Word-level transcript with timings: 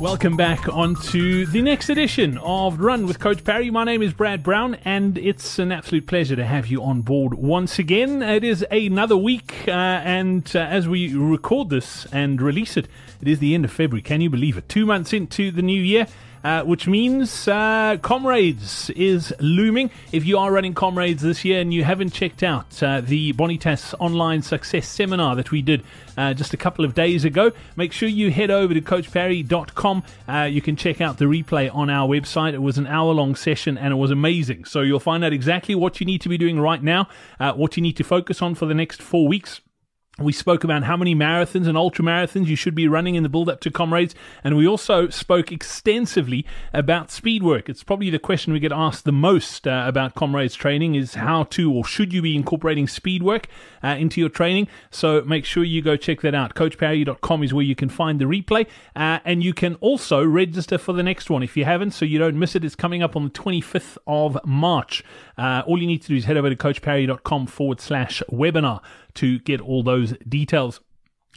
Welcome 0.00 0.36
back 0.36 0.68
onto 0.68 1.46
the 1.46 1.62
next 1.62 1.88
edition 1.88 2.36
of 2.38 2.80
Run 2.80 3.06
with 3.06 3.20
Coach 3.20 3.44
Parry. 3.44 3.70
My 3.70 3.84
name 3.84 4.02
is 4.02 4.12
Brad 4.12 4.42
Brown, 4.42 4.74
and 4.84 5.16
it's 5.16 5.60
an 5.60 5.70
absolute 5.70 6.08
pleasure 6.08 6.34
to 6.34 6.44
have 6.44 6.66
you 6.66 6.82
on 6.82 7.02
board 7.02 7.34
once 7.34 7.78
again. 7.78 8.20
It 8.20 8.42
is 8.42 8.66
another 8.72 9.16
week, 9.16 9.54
uh, 9.68 9.70
and 9.70 10.50
uh, 10.54 10.58
as 10.58 10.88
we 10.88 11.14
record 11.14 11.70
this 11.70 12.06
and 12.06 12.42
release 12.42 12.76
it, 12.76 12.88
it 13.22 13.28
is 13.28 13.38
the 13.38 13.54
end 13.54 13.64
of 13.64 13.70
February. 13.70 14.02
Can 14.02 14.20
you 14.20 14.28
believe 14.28 14.58
it? 14.58 14.68
Two 14.68 14.84
months 14.84 15.12
into 15.12 15.52
the 15.52 15.62
new 15.62 15.80
year. 15.80 16.08
Uh, 16.44 16.62
which 16.62 16.86
means 16.86 17.48
uh, 17.48 17.96
Comrades 18.02 18.90
is 18.90 19.32
looming. 19.40 19.90
If 20.12 20.26
you 20.26 20.36
are 20.36 20.52
running 20.52 20.74
Comrades 20.74 21.22
this 21.22 21.42
year 21.42 21.58
and 21.62 21.72
you 21.72 21.84
haven't 21.84 22.12
checked 22.12 22.42
out 22.42 22.82
uh, 22.82 23.00
the 23.00 23.32
Bonitas 23.32 23.94
online 23.98 24.42
success 24.42 24.86
seminar 24.86 25.36
that 25.36 25.50
we 25.50 25.62
did 25.62 25.82
uh, 26.18 26.34
just 26.34 26.52
a 26.52 26.58
couple 26.58 26.84
of 26.84 26.94
days 26.94 27.24
ago, 27.24 27.52
make 27.76 27.94
sure 27.94 28.10
you 28.10 28.30
head 28.30 28.50
over 28.50 28.74
to 28.74 28.82
coachparry.com. 28.82 30.02
Uh, 30.28 30.42
you 30.42 30.60
can 30.60 30.76
check 30.76 31.00
out 31.00 31.16
the 31.16 31.24
replay 31.24 31.74
on 31.74 31.88
our 31.88 32.06
website. 32.06 32.52
It 32.52 32.60
was 32.60 32.76
an 32.76 32.86
hour 32.88 33.14
long 33.14 33.36
session 33.36 33.78
and 33.78 33.94
it 33.94 33.96
was 33.96 34.10
amazing. 34.10 34.66
So 34.66 34.82
you'll 34.82 35.00
find 35.00 35.24
out 35.24 35.32
exactly 35.32 35.74
what 35.74 35.98
you 35.98 36.04
need 36.04 36.20
to 36.20 36.28
be 36.28 36.36
doing 36.36 36.60
right 36.60 36.82
now, 36.82 37.08
uh, 37.40 37.54
what 37.54 37.78
you 37.78 37.82
need 37.82 37.96
to 37.96 38.04
focus 38.04 38.42
on 38.42 38.54
for 38.54 38.66
the 38.66 38.74
next 38.74 39.00
four 39.00 39.26
weeks. 39.26 39.62
We 40.18 40.32
spoke 40.32 40.62
about 40.62 40.84
how 40.84 40.96
many 40.96 41.12
marathons 41.12 41.66
and 41.66 41.76
ultra 41.76 42.04
marathons 42.04 42.46
you 42.46 42.54
should 42.54 42.76
be 42.76 42.86
running 42.86 43.16
in 43.16 43.24
the 43.24 43.28
build 43.28 43.48
up 43.48 43.58
to 43.62 43.70
Comrades, 43.70 44.14
and 44.44 44.56
we 44.56 44.64
also 44.64 45.08
spoke 45.08 45.50
extensively 45.50 46.46
about 46.72 47.10
speed 47.10 47.42
work. 47.42 47.68
It's 47.68 47.82
probably 47.82 48.10
the 48.10 48.20
question 48.20 48.52
we 48.52 48.60
get 48.60 48.70
asked 48.70 49.04
the 49.04 49.12
most 49.12 49.66
uh, 49.66 49.84
about 49.88 50.14
Comrades 50.14 50.54
training 50.54 50.94
is 50.94 51.14
how 51.14 51.42
to 51.44 51.72
or 51.72 51.84
should 51.84 52.12
you 52.12 52.22
be 52.22 52.36
incorporating 52.36 52.86
speed 52.86 53.24
work 53.24 53.48
uh, 53.82 53.96
into 53.98 54.20
your 54.20 54.28
training. 54.28 54.68
So 54.88 55.22
make 55.22 55.44
sure 55.44 55.64
you 55.64 55.82
go 55.82 55.96
check 55.96 56.20
that 56.20 56.34
out. 56.34 56.54
CoachParry.com 56.54 57.42
is 57.42 57.52
where 57.52 57.64
you 57.64 57.74
can 57.74 57.88
find 57.88 58.20
the 58.20 58.26
replay, 58.26 58.68
uh, 58.94 59.18
and 59.24 59.42
you 59.42 59.52
can 59.52 59.74
also 59.76 60.22
register 60.24 60.78
for 60.78 60.92
the 60.92 61.02
next 61.02 61.28
one 61.28 61.42
if 61.42 61.56
you 61.56 61.64
haven't, 61.64 61.90
so 61.90 62.04
you 62.04 62.20
don't 62.20 62.38
miss 62.38 62.54
it. 62.54 62.64
It's 62.64 62.76
coming 62.76 63.02
up 63.02 63.16
on 63.16 63.24
the 63.24 63.30
25th 63.30 63.98
of 64.06 64.38
March. 64.44 65.02
Uh, 65.36 65.64
all 65.66 65.80
you 65.80 65.88
need 65.88 66.02
to 66.02 66.08
do 66.08 66.14
is 66.14 66.26
head 66.26 66.36
over 66.36 66.50
to 66.50 66.56
CoachParry.com 66.56 67.48
forward 67.48 67.80
slash 67.80 68.22
webinar 68.30 68.80
to 69.14 69.38
get 69.40 69.60
all 69.60 69.82
those 69.82 70.14
details. 70.28 70.80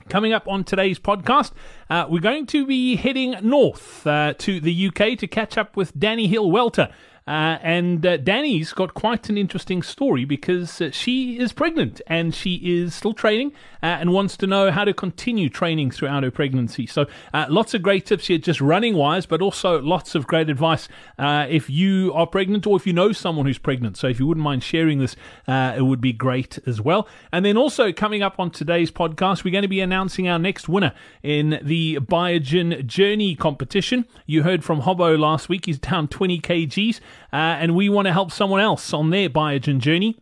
Coming 0.10 0.32
up 0.32 0.48
on 0.48 0.64
today's 0.64 1.00
podcast, 1.00 1.52
uh, 1.90 2.06
we're 2.08 2.22
going 2.22 2.46
to 2.48 2.66
be 2.66 2.96
heading 2.96 3.36
north 3.42 4.06
uh, 4.08 4.34
to 4.38 4.60
the 4.60 4.88
UK 4.88 5.18
to 5.18 5.28
catch 5.28 5.58
up 5.58 5.76
with 5.76 5.98
Dani 5.98 6.30
Hill-Welter. 6.30 6.90
Uh, 7.28 7.58
and 7.62 8.06
uh, 8.06 8.16
Dani's 8.18 8.72
got 8.72 8.94
quite 8.94 9.30
an 9.30 9.38
interesting 9.38 9.84
story 9.84 10.24
because 10.24 10.80
uh, 10.80 10.90
she 10.92 11.38
is 11.38 11.52
pregnant 11.52 12.02
and 12.08 12.34
she 12.34 12.56
is 12.64 12.96
still 12.96 13.14
training 13.14 13.52
uh, 13.84 13.88
and 13.88 14.14
wants 14.14 14.38
to 14.38 14.48
know 14.48 14.72
how 14.72 14.86
to 14.86 14.94
continue 14.94 15.50
training 15.50 15.92
throughout 15.92 16.24
her 16.24 16.32
pregnancy. 16.32 16.88
So, 16.88 17.06
uh, 17.34 17.46
lots 17.50 17.74
of 17.74 17.82
great 17.82 18.06
tips 18.06 18.28
here, 18.28 18.38
just 18.38 18.62
running 18.62 18.96
wise, 18.96 19.26
but 19.26 19.42
also 19.42 19.82
lots 19.82 20.16
of 20.16 20.26
great 20.26 20.50
advice 20.50 20.88
uh, 21.20 21.46
if 21.50 21.70
you 21.70 22.14
are 22.14 22.26
pregnant 22.26 22.66
or 22.66 22.78
if 22.78 22.88
you 22.88 22.94
know 22.94 23.12
someone 23.12 23.46
who's 23.46 23.58
pregnant. 23.58 23.98
So, 23.98 24.08
if 24.08 24.20
you 24.20 24.26
wouldn't 24.26 24.44
mind 24.44 24.64
sharing 24.64 25.00
this, 25.00 25.18
it 25.48 25.86
would 25.86 26.02
be 26.02 26.14
great 26.14 26.60
as 26.66 26.80
well. 26.80 27.08
And 27.34 27.44
then 27.44 27.58
also 27.58 27.92
coming 27.92 28.24
up 28.24 28.40
on 28.40 28.52
today's 28.52 28.90
podcast, 28.90 29.44
we're 29.44 29.52
going 29.52 29.64
to 29.64 29.68
be 29.68 29.82
announcing 29.82 30.30
our 30.30 30.40
next 30.40 30.70
winner 30.70 30.94
in 31.24 31.60
the 31.62 32.00
Biogen 32.00 32.86
Journey 32.86 33.36
competition. 33.36 34.06
You 34.26 34.44
heard 34.44 34.64
from 34.64 34.84
Hobbo 34.84 35.20
last 35.20 35.50
week; 35.50 35.66
he's 35.66 35.80
down 35.80 36.08
20 36.08 36.40
kgs 36.40 37.00
uh, 37.34 37.36
and 37.36 37.76
we 37.76 37.90
want 37.90 38.08
to 38.08 38.14
help 38.14 38.32
someone 38.32 38.60
else 38.60 38.94
on 38.94 39.10
their 39.10 39.30
Biogen 39.30 39.80
journey. 39.80 40.16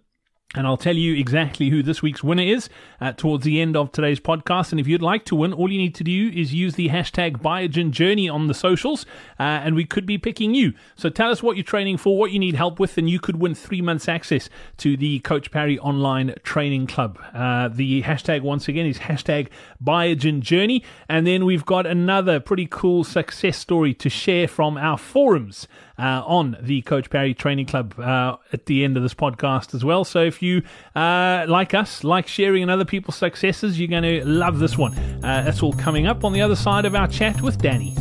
And 0.55 0.65
I'll 0.65 0.77
tell 0.77 0.95
you 0.95 1.15
exactly 1.15 1.69
who 1.69 1.83
this 1.83 2.01
week's 2.01 2.23
winner 2.23 2.43
is 2.43 2.69
uh, 3.01 3.11
towards 3.11 3.43
the 3.43 3.59
end 3.59 3.75
of 3.75 3.91
today's 3.91 4.21
podcast. 4.21 4.71
And 4.71 4.79
if 4.79 4.87
you'd 4.87 5.01
like 5.01 5.25
to 5.25 5.35
win, 5.35 5.51
all 5.51 5.69
you 5.69 5.77
need 5.77 5.95
to 5.95 6.03
do 6.03 6.31
is 6.33 6.53
use 6.53 6.75
the 6.75 6.87
hashtag 6.89 7.41
Biogen 7.41 7.91
Journey 7.91 8.29
on 8.29 8.47
the 8.47 8.53
socials, 8.53 9.05
uh, 9.37 9.43
and 9.43 9.75
we 9.75 9.83
could 9.83 10.05
be 10.05 10.17
picking 10.17 10.55
you. 10.55 10.73
So 10.95 11.09
tell 11.09 11.29
us 11.29 11.43
what 11.43 11.57
you're 11.57 11.65
training 11.65 11.97
for, 11.97 12.17
what 12.17 12.31
you 12.31 12.39
need 12.39 12.55
help 12.55 12.79
with, 12.79 12.97
and 12.97 13.09
you 13.09 13.19
could 13.19 13.35
win 13.35 13.53
three 13.53 13.81
months 13.81 14.07
access 14.07 14.49
to 14.77 14.95
the 14.95 15.19
Coach 15.19 15.51
Parry 15.51 15.77
Online 15.79 16.33
Training 16.43 16.87
Club. 16.87 17.19
Uh, 17.33 17.67
the 17.67 18.03
hashtag, 18.03 18.41
once 18.41 18.69
again, 18.69 18.85
is 18.85 18.99
hashtag 18.99 19.49
Biogen 19.83 20.39
Journey. 20.39 20.85
And 21.09 21.27
then 21.27 21.43
we've 21.43 21.65
got 21.65 21.85
another 21.85 22.39
pretty 22.39 22.67
cool 22.69 23.03
success 23.03 23.57
story 23.57 23.93
to 23.95 24.09
share 24.09 24.47
from 24.47 24.77
our 24.77 24.97
forums 24.97 25.67
uh, 25.97 26.23
on 26.25 26.57
the 26.61 26.81
Coach 26.81 27.09
Parry 27.09 27.33
Training 27.33 27.65
Club 27.65 27.99
uh, 27.99 28.37
at 28.53 28.65
the 28.65 28.83
end 28.83 28.97
of 28.97 29.03
this 29.03 29.13
podcast 29.13 29.73
as 29.73 29.83
well. 29.83 30.03
So 30.03 30.23
if 30.23 30.41
you 30.41 30.63
uh, 30.95 31.45
like 31.47 31.73
us, 31.73 32.03
like 32.03 32.27
sharing 32.27 32.63
and 32.63 32.71
other 32.71 32.85
people's 32.85 33.15
successes, 33.15 33.79
you're 33.79 33.87
going 33.87 34.03
to 34.03 34.25
love 34.25 34.59
this 34.59 34.77
one. 34.77 34.93
Uh, 35.23 35.43
that's 35.43 35.63
all 35.63 35.73
coming 35.73 36.07
up 36.07 36.23
on 36.23 36.33
the 36.33 36.41
other 36.41 36.55
side 36.55 36.85
of 36.85 36.95
our 36.95 37.07
chat 37.07 37.41
with 37.41 37.57
Dani. 37.61 37.95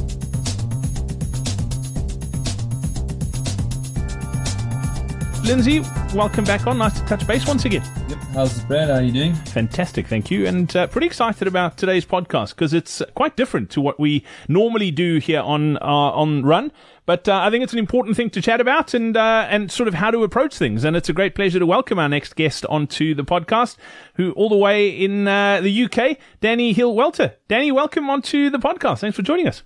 Lindsay, 5.44 5.80
welcome 6.14 6.44
back 6.44 6.66
on. 6.66 6.78
Nice 6.78 6.98
to 6.98 7.06
touch 7.06 7.26
base 7.26 7.46
once 7.46 7.66
again. 7.66 7.82
Yep. 8.08 8.18
How's 8.32 8.58
it, 8.58 8.66
Brad? 8.66 8.88
How 8.88 8.94
are 8.94 9.02
you 9.02 9.12
doing? 9.12 9.34
Fantastic, 9.34 10.06
thank 10.06 10.30
you. 10.30 10.46
And 10.46 10.74
uh, 10.74 10.86
pretty 10.86 11.06
excited 11.06 11.46
about 11.46 11.76
today's 11.76 12.06
podcast 12.06 12.50
because 12.50 12.72
it's 12.72 13.02
quite 13.14 13.36
different 13.36 13.68
to 13.72 13.82
what 13.82 14.00
we 14.00 14.24
normally 14.48 14.90
do 14.90 15.18
here 15.18 15.40
on 15.40 15.76
uh, 15.76 15.80
on 15.82 16.42
Run. 16.46 16.72
But 17.06 17.28
uh, 17.28 17.36
I 17.36 17.50
think 17.50 17.62
it's 17.62 17.72
an 17.72 17.78
important 17.78 18.16
thing 18.16 18.30
to 18.30 18.40
chat 18.40 18.60
about 18.60 18.94
and 18.94 19.16
uh, 19.16 19.46
and 19.50 19.70
sort 19.70 19.88
of 19.88 19.94
how 19.94 20.10
to 20.10 20.24
approach 20.24 20.56
things. 20.56 20.84
And 20.84 20.96
it's 20.96 21.08
a 21.08 21.12
great 21.12 21.34
pleasure 21.34 21.58
to 21.58 21.66
welcome 21.66 21.98
our 21.98 22.08
next 22.08 22.34
guest 22.34 22.64
onto 22.66 23.14
the 23.14 23.24
podcast, 23.24 23.76
who 24.14 24.32
all 24.32 24.48
the 24.48 24.56
way 24.56 24.88
in 24.88 25.28
uh, 25.28 25.60
the 25.60 25.84
UK, 25.84 26.16
Danny 26.40 26.72
Hill 26.72 26.94
Welter. 26.94 27.34
Dani, 27.48 27.72
welcome 27.72 28.08
onto 28.08 28.48
the 28.48 28.58
podcast. 28.58 29.00
Thanks 29.00 29.16
for 29.16 29.22
joining 29.22 29.48
us. 29.48 29.62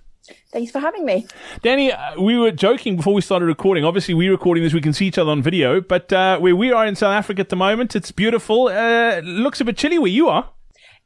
Thanks 0.51 0.71
for 0.71 0.79
having 0.79 1.05
me. 1.05 1.27
Dani, 1.63 1.93
uh, 1.93 2.21
we 2.21 2.37
were 2.37 2.51
joking 2.51 2.95
before 2.97 3.13
we 3.13 3.21
started 3.21 3.45
recording. 3.45 3.85
Obviously, 3.85 4.13
we're 4.13 4.31
recording 4.31 4.63
this, 4.63 4.73
we 4.73 4.81
can 4.81 4.93
see 4.93 5.07
each 5.07 5.17
other 5.17 5.31
on 5.31 5.41
video, 5.41 5.79
but 5.79 6.11
uh, 6.11 6.37
where 6.39 6.55
we 6.55 6.71
are 6.71 6.85
in 6.85 6.95
South 6.95 7.13
Africa 7.13 7.41
at 7.41 7.49
the 7.49 7.55
moment, 7.55 7.95
it's 7.95 8.11
beautiful. 8.11 8.67
Uh, 8.67 9.21
looks 9.23 9.61
a 9.61 9.65
bit 9.65 9.77
chilly 9.77 9.97
where 9.97 10.11
you 10.11 10.27
are. 10.27 10.49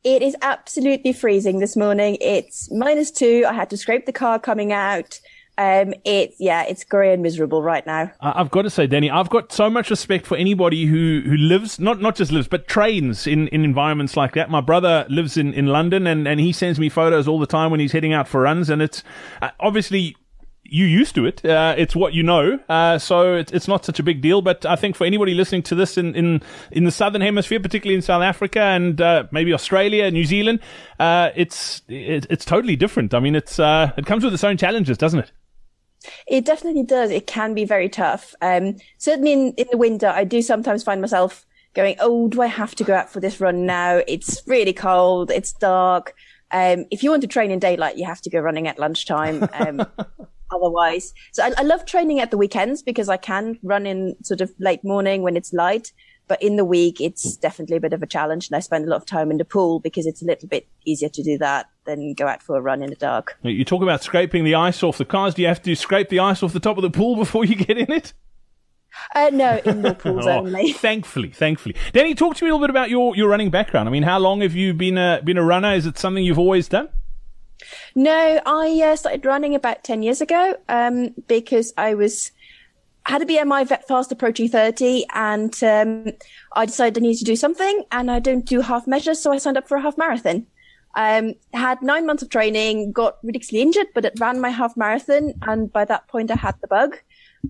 It 0.04 0.22
is 0.22 0.36
absolutely 0.42 1.14
freezing 1.14 1.60
this 1.60 1.78
morning. 1.78 2.18
It's 2.20 2.70
minus 2.72 3.12
two. 3.12 3.46
I 3.48 3.54
had 3.54 3.70
to 3.70 3.78
scrape 3.78 4.06
the 4.06 4.12
car 4.12 4.40
coming 4.40 4.74
out. 4.74 5.22
Um, 5.58 5.94
it's 6.04 6.40
yeah, 6.40 6.64
it's 6.64 6.84
grey 6.84 7.14
and 7.14 7.22
miserable 7.22 7.62
right 7.62 7.86
now. 7.86 8.12
I've 8.22 8.50
got 8.50 8.64
to 8.64 8.72
say, 8.72 8.88
Dani, 8.88 9.12
I've 9.12 9.30
got 9.30 9.52
so 9.52 9.70
much 9.70 9.92
respect 9.92 10.26
for 10.26 10.36
anybody 10.36 10.86
who, 10.86 11.22
who 11.26 11.38
lives 11.38 11.80
not 11.80 12.02
not 12.02 12.16
just 12.16 12.32
lives 12.32 12.48
but 12.48 12.68
trains 12.68 13.28
in, 13.28 13.48
in 13.50 13.64
environments 13.64 14.18
like 14.18 14.34
that. 14.34 14.50
My 14.50 14.62
brother 14.62 15.06
lives 15.10 15.38
in, 15.38 15.54
in 15.54 15.68
London, 15.68 16.08
and, 16.08 16.28
and 16.28 16.40
he 16.40 16.52
sends 16.52 16.80
me 16.80 16.90
photos 16.90 17.28
all 17.28 17.40
the 17.40 17.46
time 17.46 17.70
when 17.70 17.80
he's 17.80 17.92
heading 17.92 18.14
out 18.14 18.28
for 18.28 18.42
runs, 18.42 18.70
and 18.70 18.82
it's 18.82 19.04
uh, 19.44 19.52
obviously 19.60 20.16
you 20.64 20.86
used 20.86 21.14
to 21.14 21.26
it. 21.26 21.46
Uh, 21.46 21.76
it's 21.78 21.96
what 21.96 22.14
you 22.14 22.24
know, 22.24 22.58
uh, 22.68 22.98
so 22.98 23.36
it's, 23.36 23.52
it's 23.52 23.68
not 23.68 23.86
such 23.86 24.00
a 24.00 24.04
big 24.04 24.22
deal. 24.22 24.42
But 24.42 24.66
I 24.66 24.76
think 24.76 24.96
for 24.96 25.06
anybody 25.06 25.36
listening 25.36 25.62
to 25.64 25.76
this 25.76 26.00
in 26.00 26.16
in, 26.16 26.42
in 26.72 26.86
the 26.86 26.92
southern 26.92 27.22
hemisphere, 27.22 27.60
particularly 27.60 27.96
in 27.96 28.02
South 28.02 28.24
Africa 28.24 28.60
and 28.60 29.00
uh, 29.00 29.26
maybe 29.32 29.54
Australia, 29.54 30.10
New 30.10 30.26
Zealand, 30.26 30.62
uh, 31.00 31.30
it's 31.36 31.84
it, 31.88 32.26
it's 32.32 32.44
totally 32.44 32.76
different. 32.76 33.14
I 33.14 33.20
mean, 33.20 33.36
it's 33.36 33.60
uh, 33.60 33.92
it 33.98 34.08
comes 34.08 34.24
with 34.24 34.34
its 34.34 34.44
own 34.44 34.58
challenges, 34.58 34.98
doesn't 34.98 35.20
it? 35.20 35.32
It 36.28 36.46
definitely 36.46 36.84
does. 36.84 37.12
It 37.12 37.28
can 37.28 37.54
be 37.54 37.66
very 37.66 37.90
tough. 37.90 38.34
Um, 38.42 38.78
certainly 38.98 39.34
in, 39.34 39.54
in 39.54 39.68
the 39.72 39.78
winter, 39.78 40.08
I 40.08 40.24
do 40.24 40.42
sometimes 40.42 40.84
find 40.84 41.02
myself 41.02 41.46
going, 41.74 41.96
Oh, 42.00 42.28
do 42.28 42.42
I 42.42 42.48
have 42.48 42.76
to 42.76 42.84
go 42.84 42.94
out 42.94 43.10
for 43.10 43.20
this 43.20 43.40
run 43.40 43.66
now? 43.66 44.02
It's 44.08 44.42
really 44.48 44.74
cold. 44.74 45.32
It's 45.32 45.54
dark. 45.54 46.14
Um, 46.52 46.86
if 46.92 47.04
you 47.04 47.10
want 47.10 47.24
to 47.24 47.28
train 47.28 47.52
in 47.52 47.60
daylight, 47.60 47.98
you 47.98 48.06
have 48.06 48.22
to 48.22 48.30
go 48.30 48.40
running 48.40 48.68
at 48.68 48.80
lunchtime. 48.80 49.48
Um, 49.54 49.86
otherwise, 50.52 51.14
so 51.32 51.44
I, 51.44 51.52
I 51.58 51.64
love 51.64 51.86
training 51.86 52.20
at 52.20 52.30
the 52.30 52.38
weekends 52.38 52.84
because 52.84 53.10
I 53.10 53.18
can 53.18 53.58
run 53.64 53.88
in 53.88 54.16
sort 54.24 54.42
of 54.42 54.54
late 54.60 54.84
morning 54.84 55.24
when 55.24 55.36
it's 55.36 55.52
light. 55.52 55.92
But 56.28 56.42
in 56.42 56.56
the 56.56 56.64
week, 56.64 57.02
it's 57.02 57.36
definitely 57.36 57.76
a 57.76 57.82
bit 57.82 57.92
of 57.92 58.02
a 58.02 58.08
challenge. 58.08 58.48
And 58.48 58.56
I 58.56 58.60
spend 58.60 58.86
a 58.86 58.90
lot 58.90 58.98
of 58.98 59.06
time 59.06 59.30
in 59.30 59.38
the 59.38 59.46
pool 59.46 59.80
because 59.80 60.06
it's 60.06 60.22
a 60.22 60.26
little 60.26 60.48
bit 60.48 60.68
easier 60.86 61.10
to 61.10 61.24
do 61.24 61.38
that 61.40 61.68
than 61.86 62.14
go 62.14 62.28
out 62.28 62.42
for 62.42 62.56
a 62.56 62.62
run 62.62 62.82
in 62.82 62.90
the 62.90 62.96
dark. 62.96 63.38
You 63.44 63.66
talk 63.66 63.82
about 63.82 64.04
scraping 64.04 64.44
the 64.44 64.56
ice 64.56 64.84
off 64.84 64.98
the 64.98 65.06
cars. 65.06 65.34
Do 65.34 65.42
you 65.42 65.48
have 65.48 65.62
to 65.64 65.76
scrape 65.76 66.10
the 66.10 66.20
ice 66.20 66.44
off 66.44 66.54
the 66.54 66.60
top 66.60 66.78
of 66.78 66.82
the 66.82 66.90
pool 66.90 67.16
before 67.16 67.46
you 67.46 67.56
get 67.56 67.78
in 67.78 67.92
it? 67.92 68.14
Uh, 69.16 69.30
no, 69.34 69.60
indoor 69.66 69.94
pools 69.96 70.26
oh, 70.26 70.40
only. 70.40 70.72
Thankfully, 70.74 71.30
thankfully. 71.30 71.76
Dani, 71.94 72.16
talk 72.16 72.36
to 72.36 72.46
me 72.46 72.50
a 72.50 72.54
little 72.54 72.66
bit 72.66 72.70
about 72.70 72.90
your, 72.90 73.16
your 73.16 73.28
running 73.28 73.50
background. 73.50 73.90
I 73.90 73.92
mean, 73.92 74.04
how 74.04 74.20
long 74.20 74.42
have 74.42 74.56
you 74.56 74.74
been 74.74 74.98
a, 74.98 75.22
been 75.24 75.38
a 75.38 75.44
runner? 75.44 75.74
Is 75.74 75.86
it 75.86 75.98
something 75.98 76.24
you've 76.24 76.40
always 76.40 76.68
done? 76.68 76.90
No, 77.96 78.42
I 78.46 78.82
uh, 78.84 78.96
started 78.96 79.26
running 79.26 79.56
about 79.56 79.84
10 79.84 80.04
years 80.04 80.22
ago 80.22 80.56
um, 80.70 81.14
because 81.28 81.74
I 81.78 81.94
was 81.94 82.32
had 83.06 83.22
a 83.22 83.26
BMI 83.26 83.86
fast 83.86 84.12
approaching 84.12 84.48
30 84.48 85.06
and 85.14 85.64
um, 85.64 86.06
I 86.56 86.66
decided 86.66 87.02
I 87.02 87.06
needed 87.06 87.20
to 87.20 87.26
do 87.26 87.36
something 87.36 87.84
and 87.92 88.10
I 88.10 88.20
don't 88.20 88.46
do 88.46 88.62
half 88.62 88.88
measures. 88.88 89.20
So 89.20 89.34
I 89.34 89.38
signed 89.38 89.58
up 89.58 89.68
for 89.68 89.76
a 89.76 89.82
half 89.82 89.98
marathon. 89.98 90.48
Um, 90.96 91.34
had 91.54 91.82
nine 91.82 92.06
months 92.06 92.24
of 92.24 92.30
training, 92.30 92.92
got 92.92 93.18
ridiculously 93.24 93.62
injured, 93.62 93.88
but 93.96 94.06
it 94.06 94.20
ran 94.20 94.40
my 94.40 94.50
half 94.50 94.78
marathon. 94.78 95.34
And 95.42 95.72
by 95.72 95.86
that 95.86 96.08
point, 96.08 96.32
I 96.32 96.36
had 96.36 96.56
the 96.62 96.68
bug 96.68 96.98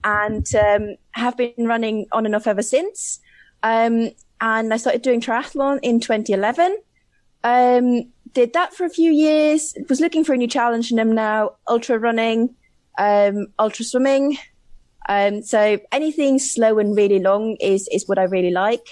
and 0.03 0.47
um, 0.55 0.95
have 1.11 1.37
been 1.37 1.67
running 1.67 2.07
on 2.11 2.25
and 2.25 2.35
off 2.35 2.47
ever 2.47 2.61
since. 2.61 3.19
Um, 3.63 4.11
and 4.41 4.73
I 4.73 4.77
started 4.77 5.01
doing 5.01 5.21
triathlon 5.21 5.79
in 5.81 5.99
2011. 5.99 6.77
Um, 7.43 8.11
did 8.33 8.53
that 8.53 8.73
for 8.73 8.85
a 8.85 8.89
few 8.89 9.11
years. 9.11 9.75
Was 9.89 9.99
looking 9.99 10.23
for 10.23 10.33
a 10.33 10.37
new 10.37 10.47
challenge, 10.47 10.91
and 10.91 10.99
I'm 10.99 11.13
now 11.13 11.51
ultra 11.67 11.99
running, 11.99 12.55
um, 12.97 13.47
ultra 13.59 13.85
swimming. 13.85 14.37
Um, 15.07 15.43
so 15.43 15.79
anything 15.91 16.39
slow 16.39 16.79
and 16.79 16.95
really 16.95 17.19
long 17.19 17.57
is 17.59 17.87
is 17.91 18.07
what 18.07 18.17
I 18.17 18.23
really 18.23 18.51
like. 18.51 18.87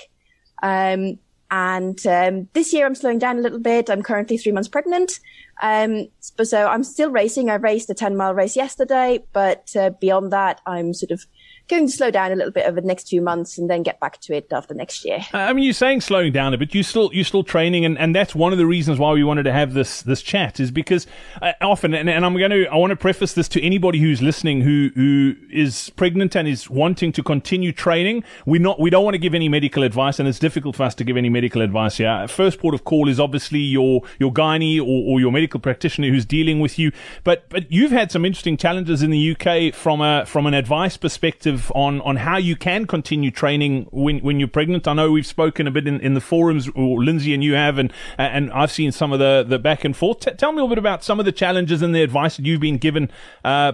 And 1.52 2.04
um, 2.08 2.48
this 2.54 2.72
year 2.72 2.86
I'm 2.86 2.96
slowing 2.96 3.20
down 3.20 3.38
a 3.38 3.42
little 3.42 3.60
bit. 3.60 3.90
I'm 3.90 4.02
currently 4.02 4.38
three 4.38 4.54
months 4.54 4.70
pregnant. 4.70 5.20
Um, 5.62 6.08
so 6.20 6.68
I'm 6.68 6.84
still 6.84 7.12
racing. 7.12 7.50
I 7.50 7.56
raced 7.56 7.90
a 7.90 7.94
10 7.94 8.16
mile 8.16 8.34
race 8.34 8.56
yesterday, 8.56 9.24
but 9.34 9.76
uh, 9.76 9.92
beyond 10.00 10.32
that, 10.32 10.62
I'm 10.66 10.94
sort 10.94 11.12
of 11.12 11.26
going 11.72 11.88
to 11.88 11.92
slow 11.92 12.12
down 12.12 12.32
a 12.32 12.36
little 12.36 12.52
bit 12.52 12.68
over 12.68 12.80
the 12.80 12.86
next 12.86 13.08
few 13.08 13.22
months 13.22 13.58
and 13.58 13.70
then 13.70 13.82
get 13.82 14.00
back 14.00 14.20
to 14.22 14.36
it 14.36 14.52
after 14.52 14.74
next 14.74 15.04
year. 15.06 15.20
I 15.34 15.54
mean, 15.54 15.64
you're 15.64 15.74
saying 15.74 16.02
slowing 16.02 16.32
down 16.32 16.54
a 16.54 16.58
bit. 16.58 16.76
You 16.76 16.84
still 16.84 17.10
you're 17.14 17.26
still 17.26 17.44
training, 17.44 17.86
and, 17.86 17.98
and 17.98 18.14
that's 18.14 18.36
one 18.36 18.52
of 18.52 18.60
the 18.60 18.66
reasons 18.66 19.00
why 19.00 19.14
we 19.14 19.24
wanted 19.24 19.44
to 19.44 19.54
have 19.54 19.74
this 19.74 20.02
this 20.04 20.22
chat 20.22 20.60
is 20.60 20.70
because 20.70 21.08
uh, 21.42 21.54
often, 21.62 21.94
and, 21.94 22.10
and 22.10 22.26
I'm 22.26 22.38
going 22.38 22.52
to 22.52 22.68
I 22.68 22.76
want 22.76 22.92
to 22.92 22.96
preface 22.96 23.34
this 23.34 23.48
to 23.50 23.64
anybody 23.64 24.00
who's 24.00 24.22
listening 24.22 24.62
who 24.62 24.92
who 24.94 25.36
is 25.50 25.90
pregnant 25.92 26.36
and 26.36 26.48
is 26.48 26.70
wanting 26.70 27.12
to 27.14 27.24
continue 27.24 27.72
training. 27.72 28.24
We 28.46 28.60
not 28.60 28.80
we 28.80 28.90
don't 28.90 29.04
want 29.04 29.16
to 29.16 29.20
give 29.20 29.34
any 29.34 29.50
medical 29.50 29.84
advice, 29.84 30.20
and 30.20 30.28
it's 30.28 30.40
difficult 30.40 30.76
for 30.76 30.84
us 30.84 30.94
to 30.96 31.04
give 31.04 31.18
any 31.18 31.30
medical 31.30 31.62
advice 31.62 31.98
here. 31.98 32.28
First 32.28 32.60
port 32.60 32.76
of 32.76 32.84
call 32.84 33.08
is 33.08 33.20
obviously 33.20 33.60
your 33.60 34.02
your 34.20 34.34
gynae 34.34 34.80
or, 34.80 35.14
or 35.14 35.20
your 35.20 35.32
medical 35.32 35.60
practitioner 35.60 36.10
who's 36.10 36.26
dealing 36.26 36.60
with 36.60 36.78
you. 36.78 36.92
But 37.24 37.48
but 37.50 37.72
you've 37.72 37.92
had 37.92 38.12
some 38.12 38.26
interesting 38.26 38.58
challenges 38.58 39.02
in 39.02 39.10
the 39.10 39.36
UK 39.36 39.74
from 39.74 40.02
a 40.02 40.26
from 40.26 40.46
an 40.46 40.54
advice 40.54 40.98
perspective 40.98 41.61
on, 41.76 42.02
on 42.02 42.16
how 42.16 42.38
you 42.38 42.56
can 42.56 42.88
continue 42.88 43.30
training 43.30 43.88
when, 43.92 44.20
when 44.20 44.40
you're 44.40 44.48
pregnant. 44.48 44.88
I 44.88 44.94
know 44.94 45.12
we've 45.12 45.28
spoken 45.28 45.68
a 45.68 45.72
bit 45.72 45.88
in, 45.88 46.00
in 46.00 46.14
the 46.14 46.22
forums, 46.22 46.70
or 46.70 47.04
Lindsay 47.04 47.34
and 47.34 47.44
you 47.44 47.54
have, 47.54 47.78
and, 47.78 47.92
and 48.18 48.52
I've 48.52 48.72
seen 48.72 48.92
some 48.92 49.12
of 49.12 49.20
the, 49.20 49.46
the 49.48 49.60
back 49.60 49.84
and 49.84 49.96
forth. 49.96 50.22
T- 50.22 50.32
tell 50.32 50.52
me 50.52 50.64
a 50.64 50.68
bit 50.68 50.78
about 50.78 51.04
some 51.04 51.20
of 51.20 51.26
the 51.26 51.32
challenges 51.32 51.82
and 51.82 51.94
the 51.94 52.02
advice 52.02 52.38
that 52.38 52.46
you've 52.46 52.62
been 52.62 52.78
given, 52.78 53.12
uh, 53.44 53.74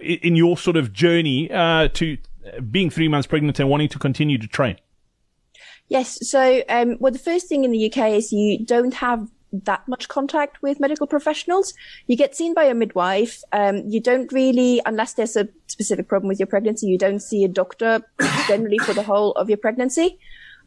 in 0.00 0.34
your 0.34 0.56
sort 0.56 0.76
of 0.76 0.92
journey, 0.92 1.50
uh, 1.50 1.88
to 1.88 2.16
being 2.70 2.90
three 2.90 3.08
months 3.08 3.26
pregnant 3.26 3.60
and 3.60 3.68
wanting 3.68 3.88
to 3.88 3.98
continue 3.98 4.38
to 4.38 4.48
train. 4.48 4.76
Yes. 5.88 6.26
So, 6.28 6.62
um, 6.68 6.96
well, 7.00 7.12
the 7.12 7.18
first 7.18 7.48
thing 7.48 7.64
in 7.64 7.70
the 7.70 7.92
UK 7.92 8.12
is 8.12 8.32
you 8.32 8.64
don't 8.64 8.94
have 8.94 9.28
that 9.52 9.86
much 9.86 10.08
contact 10.08 10.62
with 10.62 10.80
medical 10.80 11.06
professionals. 11.06 11.74
You 12.06 12.16
get 12.16 12.34
seen 12.34 12.54
by 12.54 12.64
a 12.64 12.74
midwife. 12.74 13.42
Um, 13.52 13.78
you 13.88 14.00
don't 14.00 14.32
really, 14.32 14.80
unless 14.86 15.14
there's 15.14 15.36
a 15.36 15.48
specific 15.66 16.08
problem 16.08 16.28
with 16.28 16.38
your 16.38 16.46
pregnancy, 16.46 16.86
you 16.86 16.98
don't 16.98 17.20
see 17.20 17.44
a 17.44 17.48
doctor 17.48 18.00
generally 18.48 18.78
for 18.78 18.94
the 18.94 19.02
whole 19.02 19.32
of 19.32 19.48
your 19.48 19.58
pregnancy. 19.58 20.18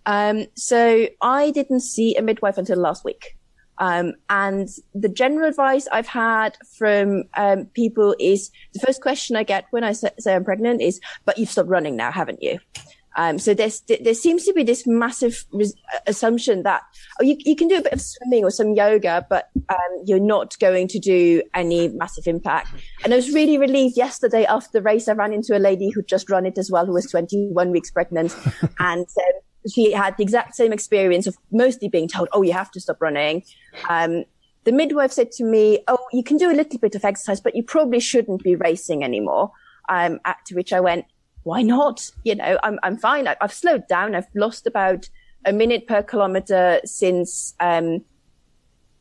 Um, 0.05 0.45
so 0.55 1.07
I 1.21 1.51
didn't 1.51 1.79
see 1.79 2.15
a 2.15 2.21
midwife 2.21 2.57
until 2.57 2.77
last 2.77 3.03
week. 3.03 3.35
Um, 3.77 4.13
and 4.29 4.69
the 4.93 5.09
general 5.09 5.49
advice 5.49 5.87
I've 5.91 6.07
had 6.07 6.57
from 6.77 7.23
um, 7.35 7.65
people 7.73 8.15
is 8.19 8.51
the 8.73 8.79
first 8.79 9.01
question 9.01 9.35
I 9.35 9.43
get 9.43 9.65
when 9.71 9.83
I 9.83 9.91
say, 9.91 10.11
say 10.17 10.33
I'm 10.33 10.45
pregnant 10.45 10.81
is, 10.81 11.01
"But 11.25 11.37
you've 11.37 11.49
stopped 11.49 11.69
running 11.69 11.97
now, 11.97 12.11
haven't 12.11 12.41
you?" 12.41 12.59
Um, 13.15 13.39
so 13.39 13.53
there's, 13.53 13.81
there 13.81 14.13
seems 14.13 14.43
to 14.45 14.53
be 14.53 14.63
this 14.63 14.85
massive 14.85 15.45
res- 15.51 15.75
assumption 16.05 16.63
that, 16.63 16.83
oh, 17.19 17.23
you, 17.23 17.37
you 17.39 17.55
can 17.55 17.67
do 17.67 17.77
a 17.77 17.81
bit 17.81 17.93
of 17.93 18.01
swimming 18.01 18.43
or 18.43 18.51
some 18.51 18.73
yoga, 18.73 19.25
but, 19.29 19.49
um, 19.69 20.03
you're 20.05 20.19
not 20.19 20.57
going 20.59 20.87
to 20.89 20.99
do 20.99 21.41
any 21.53 21.87
massive 21.89 22.27
impact. 22.27 22.69
And 23.03 23.13
I 23.13 23.15
was 23.15 23.33
really 23.33 23.57
relieved 23.57 23.95
yesterday 23.95 24.45
after 24.45 24.69
the 24.73 24.81
race. 24.81 25.07
I 25.07 25.13
ran 25.13 25.33
into 25.33 25.57
a 25.57 25.59
lady 25.59 25.89
who'd 25.89 26.07
just 26.07 26.29
run 26.29 26.45
it 26.45 26.57
as 26.57 26.69
well, 26.69 26.85
who 26.85 26.93
was 26.93 27.09
21 27.09 27.71
weeks 27.71 27.91
pregnant. 27.91 28.35
and, 28.79 29.05
um, 29.05 29.41
she 29.73 29.91
had 29.91 30.15
the 30.17 30.23
exact 30.23 30.55
same 30.55 30.71
experience 30.71 31.27
of 31.27 31.37
mostly 31.51 31.89
being 31.89 32.07
told, 32.07 32.29
oh, 32.33 32.41
you 32.41 32.53
have 32.53 32.71
to 32.71 32.79
stop 32.79 33.01
running. 33.01 33.43
Um, 33.89 34.25
the 34.63 34.71
midwife 34.71 35.11
said 35.11 35.31
to 35.33 35.43
me, 35.43 35.79
oh, 35.87 35.99
you 36.11 36.23
can 36.23 36.37
do 36.37 36.51
a 36.51 36.53
little 36.53 36.79
bit 36.79 36.95
of 36.95 37.05
exercise, 37.05 37.39
but 37.39 37.55
you 37.55 37.63
probably 37.63 37.99
shouldn't 37.99 38.43
be 38.43 38.55
racing 38.55 39.03
anymore. 39.03 39.51
Um, 39.87 40.19
to 40.45 40.55
which 40.55 40.73
I 40.73 40.79
went, 40.79 41.05
why 41.45 41.61
not? 41.61 42.11
You 42.23 42.35
know, 42.35 42.57
I'm, 42.63 42.79
I'm 42.81 42.97
fine. 42.97 43.27
I, 43.27 43.37
have 43.39 43.53
slowed 43.53 43.87
down. 43.87 44.15
I've 44.15 44.27
lost 44.33 44.65
about 44.65 45.07
a 45.45 45.53
minute 45.53 45.87
per 45.87 46.01
kilometer 46.01 46.81
since, 46.85 47.53
um, 47.59 48.03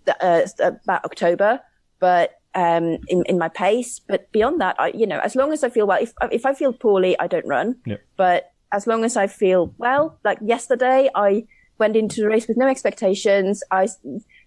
the, 0.04 0.14
uh, 0.22 0.46
about 0.84 1.04
October, 1.06 1.60
but, 2.00 2.38
um, 2.54 2.98
in, 3.08 3.24
in 3.24 3.38
my 3.38 3.48
pace. 3.48 3.98
But 3.98 4.30
beyond 4.30 4.60
that, 4.60 4.76
I, 4.78 4.88
you 4.88 5.06
know, 5.06 5.20
as 5.20 5.34
long 5.34 5.54
as 5.54 5.64
I 5.64 5.70
feel 5.70 5.86
well, 5.86 6.02
if, 6.02 6.12
if 6.30 6.44
I 6.44 6.52
feel 6.52 6.74
poorly, 6.74 7.18
I 7.18 7.28
don't 7.28 7.46
run. 7.46 7.76
Yep. 7.86 8.02
But 8.18 8.52
as 8.72 8.86
long 8.86 9.06
as 9.06 9.16
I 9.16 9.26
feel 9.26 9.74
well, 9.78 10.18
like 10.22 10.38
yesterday, 10.42 11.08
I 11.14 11.46
went 11.78 11.96
into 11.96 12.20
the 12.20 12.28
race 12.28 12.46
with 12.46 12.58
no 12.58 12.68
expectations. 12.68 13.62
I 13.70 13.88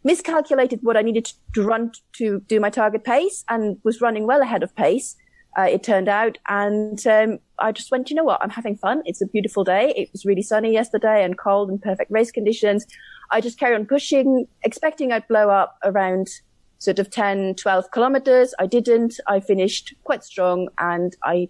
miscalculated 0.04 0.82
what 0.84 0.98
I 0.98 1.02
needed 1.02 1.32
to 1.56 1.64
run 1.64 1.94
to 2.14 2.42
do 2.42 2.60
my 2.60 2.70
target 2.70 3.04
pace 3.04 3.44
and 3.50 3.80
was 3.84 4.02
running 4.02 4.28
well 4.28 4.44
ahead 4.44 4.62
of 4.62 4.76
pace 4.76 5.16
uh, 5.58 5.64
it 5.64 5.84
turned 5.84 6.08
out. 6.08 6.38
And 6.48 7.06
um, 7.08 7.40
I 7.60 7.72
just 7.72 7.92
went, 7.92 8.10
you 8.10 8.16
know 8.16 8.24
what? 8.24 8.42
I'm 8.44 8.50
having 8.50 8.76
fun. 8.78 9.02
It's 9.06 9.22
a 9.22 9.28
beautiful 9.28 9.64
day. 9.64 9.94
It 9.96 10.10
was 10.12 10.26
really 10.26 10.42
sunny 10.42 10.74
yesterday 10.74 11.24
and 11.24 11.38
cold 11.38 11.70
and 11.70 11.82
perfect 11.82 12.12
race 12.12 12.32
conditions. 12.32 12.86
I 13.32 13.42
just 13.42 13.60
carry 13.60 13.76
on 13.76 13.86
pushing, 13.86 14.48
expecting 14.64 15.12
I'd 15.12 15.28
blow 15.28 15.50
up 15.50 15.78
around 15.84 16.30
sort 16.80 17.00
of 17.00 17.10
10, 17.10 17.56
12 17.56 17.92
kilometers. 17.92 18.54
I 18.60 18.68
didn't. 18.68 19.20
I 19.28 19.40
finished 19.40 19.94
quite 20.04 20.24
strong 20.24 20.70
and 20.78 21.16
I 21.24 21.50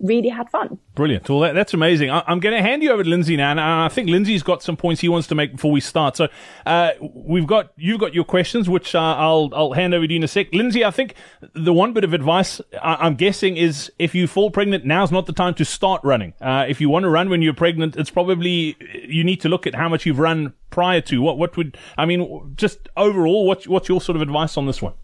really 0.00 0.28
had 0.28 0.50
fun. 0.50 0.78
Brilliant. 0.94 1.28
Well, 1.28 1.40
that, 1.40 1.54
that's 1.54 1.74
amazing. 1.74 2.10
I, 2.10 2.22
am 2.28 2.38
going 2.38 2.54
to 2.54 2.62
hand 2.62 2.82
you 2.82 2.92
over 2.92 3.02
to 3.02 3.08
Lindsay 3.08 3.36
now, 3.36 3.50
and 3.50 3.60
I 3.60 3.88
think 3.88 4.08
Lindsay's 4.08 4.42
got 4.42 4.62
some 4.62 4.76
points 4.76 5.00
he 5.00 5.08
wants 5.08 5.26
to 5.28 5.34
make 5.34 5.52
before 5.52 5.72
we 5.72 5.80
start. 5.80 6.16
So, 6.16 6.28
uh, 6.66 6.90
we've 7.00 7.46
got 7.46 7.72
you've 7.76 7.98
got 7.98 8.14
your 8.14 8.24
questions, 8.24 8.68
which 8.68 8.94
uh, 8.94 9.00
I'll 9.00 9.50
I'll 9.52 9.72
hand 9.72 9.92
over 9.92 10.06
to 10.06 10.12
you 10.12 10.18
in 10.18 10.22
a 10.22 10.28
sec. 10.28 10.52
Lindsay, 10.52 10.84
I 10.84 10.92
think 10.92 11.14
the 11.54 11.72
one 11.72 11.94
bit 11.94 12.04
of 12.04 12.12
advice 12.12 12.60
I, 12.80 13.06
am 13.06 13.16
guessing 13.16 13.56
is 13.56 13.90
if 13.98 14.14
you 14.14 14.28
fall 14.28 14.50
pregnant, 14.50 14.84
now's 14.84 15.10
not 15.10 15.26
the 15.26 15.32
time 15.32 15.54
to 15.54 15.64
start 15.64 16.00
running. 16.04 16.34
Uh, 16.40 16.64
if 16.68 16.80
you 16.80 16.88
want 16.88 17.04
to 17.04 17.10
run 17.10 17.28
when 17.28 17.42
you're 17.42 17.54
pregnant, 17.54 17.96
it's 17.96 18.10
probably 18.10 18.76
you 19.04 19.24
need 19.24 19.40
to 19.40 19.48
look 19.48 19.66
at 19.66 19.74
how 19.74 19.88
much 19.88 20.06
you've 20.06 20.20
run 20.20 20.52
prior 20.74 21.00
to. 21.00 21.22
What 21.22 21.38
what 21.38 21.56
would 21.56 21.78
I 21.96 22.04
mean? 22.04 22.52
Just 22.56 22.88
overall, 22.96 23.46
what's 23.46 23.68
what's 23.68 23.88
your 23.88 24.00
sort 24.00 24.16
of 24.16 24.22
advice 24.22 24.56
on 24.56 24.66
this 24.66 24.82
one? 24.82 24.94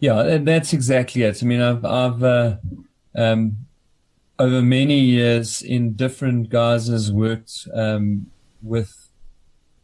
Yeah, 0.00 0.38
that's 0.42 0.74
exactly 0.74 1.22
it. 1.22 1.42
I 1.42 1.46
mean, 1.46 1.62
I've 1.62 1.84
I've 1.84 2.22
uh, 2.22 2.56
um, 3.14 3.56
over 4.38 4.60
many 4.60 5.00
years 5.00 5.62
in 5.62 5.94
different 5.94 6.50
guises 6.50 7.10
worked 7.10 7.66
um, 7.72 8.30
with 8.62 9.08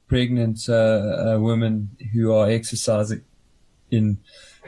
pregnant 0.08 0.68
uh, 0.68 0.72
uh, 0.72 1.38
women 1.40 1.96
who 2.12 2.34
are 2.34 2.50
exercising 2.50 3.22
in 3.90 4.18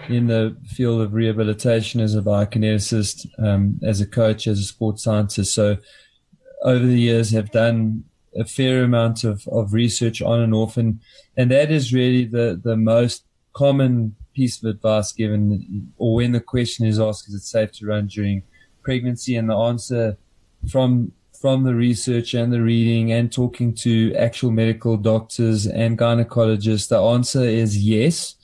in 0.08 0.26
the 0.28 0.56
field 0.66 1.02
of 1.02 1.12
rehabilitation 1.12 2.00
as 2.00 2.14
a 2.14 2.22
biokineticist, 2.22 3.26
um, 3.38 3.78
as 3.82 4.00
a 4.00 4.06
coach, 4.06 4.46
as 4.46 4.58
a 4.58 4.64
sports 4.64 5.04
scientist. 5.04 5.54
So 5.54 5.76
over 6.62 6.84
the 6.84 6.98
years 6.98 7.30
have 7.32 7.50
done 7.50 8.04
a 8.36 8.44
fair 8.44 8.84
amount 8.84 9.24
of, 9.24 9.46
of 9.48 9.72
research 9.72 10.20
on 10.22 10.40
and 10.40 10.54
off 10.54 10.76
and, 10.76 11.00
and 11.36 11.50
that 11.50 11.70
is 11.70 11.92
really 11.92 12.24
the, 12.24 12.60
the 12.62 12.76
most 12.76 13.24
common 13.52 14.14
piece 14.34 14.62
of 14.62 14.68
advice 14.68 15.12
given 15.12 15.92
or 15.96 16.16
when 16.16 16.32
the 16.32 16.40
question 16.40 16.86
is 16.86 16.98
asked, 16.98 17.28
is 17.28 17.34
it 17.34 17.42
safe 17.42 17.72
to 17.72 17.86
run 17.86 18.06
during 18.06 18.42
pregnancy 18.82 19.36
and 19.36 19.48
the 19.48 19.56
answer 19.56 20.16
from 20.70 21.12
from 21.44 21.64
the 21.64 21.74
research 21.74 22.32
and 22.32 22.50
the 22.50 22.62
reading 22.62 23.12
and 23.12 23.30
talking 23.30 23.74
to 23.74 24.14
actual 24.14 24.50
medical 24.50 24.96
doctors 24.96 25.66
and 25.66 25.98
gynecologists, 25.98 26.88
the 26.88 26.98
answer 26.98 27.42
is 27.44 27.76
yes, 27.76 28.36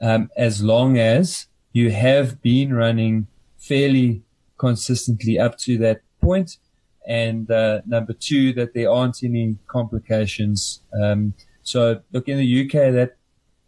um, 0.00 0.30
as 0.36 0.62
long 0.62 0.96
as 0.96 1.48
you 1.72 1.90
have 1.90 2.40
been 2.42 2.72
running 2.72 3.26
fairly 3.58 4.22
consistently 4.58 5.40
up 5.40 5.58
to 5.58 5.76
that 5.76 6.02
point. 6.20 6.58
And 7.06 7.50
uh, 7.50 7.82
number 7.86 8.12
two, 8.12 8.52
that 8.54 8.74
there 8.74 8.90
aren't 8.90 9.22
any 9.22 9.56
complications. 9.68 10.82
Um, 11.00 11.34
so 11.62 12.00
look 12.12 12.28
in 12.28 12.38
the 12.38 12.64
UK, 12.66 12.92
that 12.92 13.16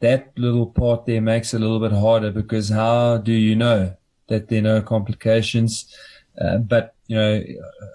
that 0.00 0.32
little 0.36 0.66
part 0.66 1.06
there 1.06 1.20
makes 1.20 1.54
it 1.54 1.58
a 1.58 1.60
little 1.60 1.80
bit 1.80 1.96
harder 1.96 2.30
because 2.30 2.68
how 2.68 3.18
do 3.18 3.32
you 3.32 3.56
know 3.56 3.96
that 4.28 4.48
there 4.48 4.60
are 4.60 4.62
no 4.62 4.82
complications. 4.82 5.92
Uh, 6.40 6.58
but 6.58 6.94
you 7.08 7.16
know, 7.16 7.42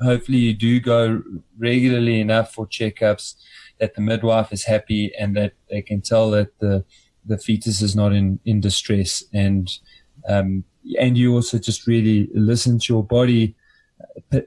hopefully 0.02 0.40
you 0.40 0.54
do 0.54 0.80
go 0.80 1.22
regularly 1.58 2.20
enough 2.20 2.54
for 2.54 2.68
checkups 2.68 3.36
that 3.80 3.96
the 3.96 4.02
midwife 4.02 4.52
is 4.52 4.66
happy 4.66 5.14
and 5.18 5.36
that 5.38 5.54
they 5.70 5.82
can 5.82 6.02
tell 6.02 6.30
that 6.32 6.58
the 6.60 6.84
the 7.26 7.38
fetus 7.38 7.82
is 7.82 7.96
not 7.96 8.12
in 8.12 8.40
in 8.44 8.60
distress 8.60 9.24
and 9.34 9.80
um, 10.28 10.64
and 11.00 11.18
you 11.18 11.34
also 11.34 11.58
just 11.58 11.88
really 11.88 12.30
listen 12.34 12.80
to 12.80 12.94
your 12.94 13.04
body 13.04 13.56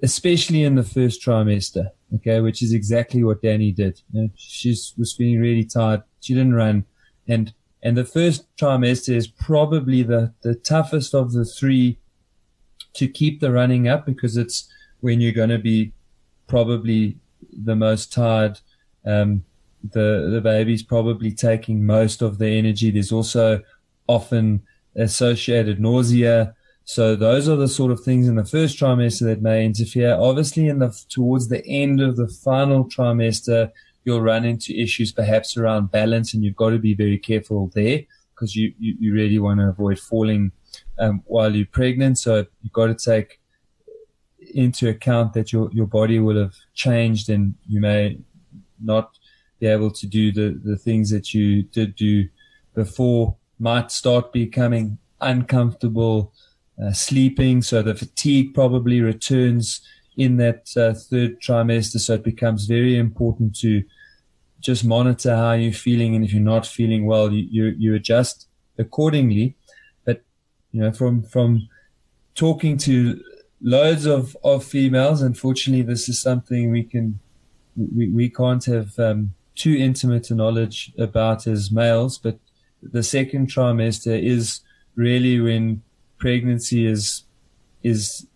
especially 0.02 0.64
in 0.64 0.74
the 0.74 0.82
first 0.82 1.22
trimester, 1.22 1.90
okay, 2.16 2.40
which 2.40 2.62
is 2.62 2.72
exactly 2.72 3.22
what 3.24 3.42
Dani 3.42 3.74
did. 3.74 4.00
You 4.12 4.22
know, 4.22 4.30
she 4.36 4.70
was 4.70 5.14
feeling 5.16 5.40
really 5.40 5.64
tired. 5.64 6.02
She 6.20 6.34
didn't 6.34 6.54
run. 6.54 6.84
And, 7.28 7.52
and 7.82 7.96
the 7.96 8.04
first 8.04 8.46
trimester 8.56 9.14
is 9.14 9.26
probably 9.26 10.02
the, 10.02 10.32
the 10.42 10.54
toughest 10.54 11.14
of 11.14 11.32
the 11.32 11.44
three 11.44 11.98
to 12.94 13.06
keep 13.06 13.40
the 13.40 13.52
running 13.52 13.88
up 13.88 14.06
because 14.06 14.36
it's 14.36 14.68
when 15.00 15.20
you're 15.20 15.32
going 15.32 15.50
to 15.50 15.58
be 15.58 15.92
probably 16.46 17.18
the 17.52 17.76
most 17.76 18.12
tired. 18.12 18.60
Um, 19.04 19.44
the, 19.92 20.30
the 20.32 20.40
baby's 20.40 20.82
probably 20.82 21.30
taking 21.30 21.84
most 21.84 22.22
of 22.22 22.38
the 22.38 22.48
energy. 22.48 22.90
There's 22.90 23.12
also 23.12 23.62
often 24.08 24.62
associated 24.96 25.80
nausea. 25.80 26.54
So 26.88 27.16
those 27.16 27.48
are 27.48 27.56
the 27.56 27.66
sort 27.66 27.90
of 27.90 28.00
things 28.00 28.28
in 28.28 28.36
the 28.36 28.44
first 28.44 28.78
trimester 28.78 29.22
that 29.22 29.42
may 29.42 29.64
interfere. 29.64 30.14
Obviously, 30.14 30.68
in 30.68 30.78
the 30.78 30.96
towards 31.08 31.48
the 31.48 31.66
end 31.66 32.00
of 32.00 32.16
the 32.16 32.28
final 32.28 32.84
trimester, 32.84 33.72
you'll 34.04 34.22
run 34.22 34.44
into 34.44 34.72
issues 34.72 35.10
perhaps 35.10 35.56
around 35.56 35.90
balance, 35.90 36.32
and 36.32 36.44
you've 36.44 36.54
got 36.54 36.70
to 36.70 36.78
be 36.78 36.94
very 36.94 37.18
careful 37.18 37.72
there 37.74 38.02
because 38.32 38.54
you, 38.54 38.72
you, 38.78 38.96
you 39.00 39.12
really 39.12 39.40
want 39.40 39.58
to 39.58 39.66
avoid 39.66 39.98
falling 39.98 40.52
um, 41.00 41.22
while 41.26 41.54
you're 41.56 41.66
pregnant. 41.66 42.18
So 42.18 42.46
you've 42.62 42.72
got 42.72 42.86
to 42.86 42.94
take 42.94 43.40
into 44.54 44.88
account 44.88 45.32
that 45.32 45.52
your, 45.52 45.68
your 45.72 45.86
body 45.86 46.20
will 46.20 46.38
have 46.38 46.54
changed 46.72 47.28
and 47.28 47.54
you 47.66 47.80
may 47.80 48.18
not 48.80 49.18
be 49.58 49.66
able 49.66 49.90
to 49.90 50.06
do 50.06 50.30
the, 50.30 50.60
the 50.62 50.76
things 50.76 51.10
that 51.10 51.34
you 51.34 51.64
did 51.64 51.96
do 51.96 52.28
before 52.74 53.36
might 53.58 53.90
start 53.90 54.32
becoming 54.32 54.98
uncomfortable 55.20 56.32
uh, 56.82 56.92
sleeping. 56.92 57.62
So 57.62 57.82
the 57.82 57.94
fatigue 57.94 58.54
probably 58.54 59.00
returns 59.00 59.80
in 60.16 60.36
that 60.38 60.70
uh, 60.76 60.94
third 60.94 61.40
trimester. 61.40 61.98
So 61.98 62.14
it 62.14 62.24
becomes 62.24 62.66
very 62.66 62.96
important 62.96 63.56
to 63.60 63.82
just 64.60 64.84
monitor 64.84 65.36
how 65.36 65.52
you're 65.52 65.72
feeling. 65.72 66.14
And 66.14 66.24
if 66.24 66.32
you're 66.32 66.42
not 66.42 66.66
feeling 66.66 67.06
well, 67.06 67.32
you, 67.32 67.46
you, 67.50 67.74
you 67.78 67.94
adjust 67.94 68.48
accordingly. 68.78 69.56
But, 70.04 70.22
you 70.72 70.80
know, 70.80 70.92
from, 70.92 71.22
from 71.22 71.68
talking 72.34 72.76
to 72.78 73.20
loads 73.60 74.06
of, 74.06 74.36
of 74.42 74.64
females, 74.64 75.22
unfortunately, 75.22 75.82
this 75.82 76.08
is 76.08 76.20
something 76.20 76.70
we 76.70 76.84
can, 76.84 77.20
we, 77.76 78.08
we 78.08 78.28
can't 78.30 78.64
have, 78.64 78.98
um, 78.98 79.32
too 79.54 79.74
intimate 79.74 80.30
a 80.30 80.34
knowledge 80.34 80.92
about 80.98 81.46
as 81.46 81.70
males, 81.70 82.18
but 82.18 82.38
the 82.82 83.02
second 83.02 83.48
trimester 83.48 84.22
is 84.22 84.60
really 84.96 85.40
when 85.40 85.82
pregnancy 86.18 86.86
is 86.86 87.24
is 87.82 88.26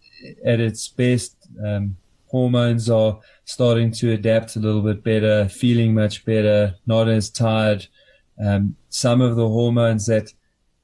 at 0.45 0.61
its 0.61 0.89
best. 0.89 1.37
Um, 1.65 1.97
hormones 2.27 2.89
are 2.89 3.19
starting 3.45 3.91
to 3.91 4.13
adapt 4.13 4.57
a 4.57 4.61
little 4.61 4.83
bit 4.83 5.03
better, 5.03 5.49
feeling 5.49 5.95
much 5.95 6.25
better, 6.25 6.75
not 6.87 7.09
as 7.09 7.31
tired. 7.31 7.87
Um, 8.43 8.77
some 8.89 9.21
of 9.21 9.37
the 9.37 9.49
hormones 9.49 10.07
that 10.07 10.33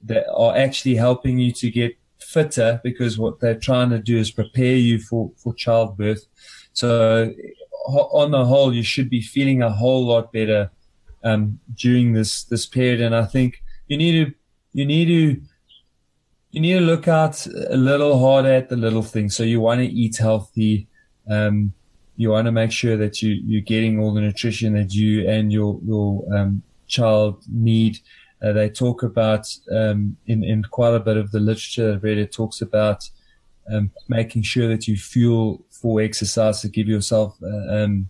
that 0.02 0.28
are 0.30 0.56
actually 0.56 0.96
helping 0.96 1.38
you 1.38 1.52
to 1.52 1.70
get 1.70 1.96
fitter 2.20 2.80
because 2.82 3.18
what 3.18 3.40
they're 3.40 3.58
trying 3.58 3.90
to 3.90 3.98
do 3.98 4.18
is 4.18 4.30
prepare 4.30 4.76
you 4.76 4.98
for, 4.98 5.30
for 5.36 5.54
childbirth. 5.54 6.26
So 6.72 7.32
on 7.86 8.30
the 8.30 8.44
whole, 8.44 8.74
you 8.74 8.82
should 8.82 9.08
be 9.08 9.22
feeling 9.22 9.62
a 9.62 9.70
whole 9.70 10.04
lot 10.04 10.32
better 10.32 10.70
um, 11.24 11.60
during 11.74 12.12
this 12.12 12.44
this 12.44 12.66
period. 12.66 13.00
And 13.00 13.14
I 13.14 13.24
think 13.24 13.62
you 13.88 13.96
need 13.96 14.26
to 14.26 14.34
you 14.72 14.84
need 14.84 15.06
to 15.06 15.40
you 16.56 16.62
need 16.62 16.72
to 16.72 16.80
look 16.80 17.06
out 17.06 17.46
a 17.46 17.76
little 17.76 18.18
harder 18.18 18.50
at 18.50 18.70
the 18.70 18.76
little 18.78 19.02
things. 19.02 19.36
So 19.36 19.42
you 19.42 19.60
want 19.60 19.80
to 19.80 19.86
eat 19.86 20.16
healthy. 20.16 20.88
Um, 21.30 21.75
you 22.16 22.30
want 22.30 22.46
to 22.46 22.52
make 22.52 22.72
sure 22.72 22.96
that 22.96 23.20
you 23.20 23.34
you're 23.44 23.60
getting 23.60 24.00
all 24.00 24.14
the 24.14 24.22
nutrition 24.22 24.72
that 24.72 24.94
you 24.94 25.28
and 25.28 25.52
your 25.52 25.78
your 25.84 26.25
um, 26.34 26.62
child 26.86 27.44
need. 27.46 27.98
Uh, 28.42 28.54
they 28.54 28.70
talk 28.70 29.02
about 29.02 29.46
um, 29.70 30.16
in 30.28 30.42
in 30.42 30.62
quite 30.62 30.94
a 30.94 31.00
bit 31.00 31.18
of 31.18 31.30
the 31.30 31.40
literature 31.40 31.92
I've 31.92 32.02
read. 32.02 32.16
It 32.16 32.32
talks 32.32 32.62
about 32.62 33.06
um, 33.70 33.90
making 34.08 34.40
sure 34.40 34.66
that 34.66 34.88
you 34.88 34.96
fuel 34.96 35.62
for 35.70 36.00
exercise 36.00 36.62
to 36.62 36.68
give 36.68 36.88
yourself, 36.88 37.36
uh, 37.42 37.82
um, 37.84 38.08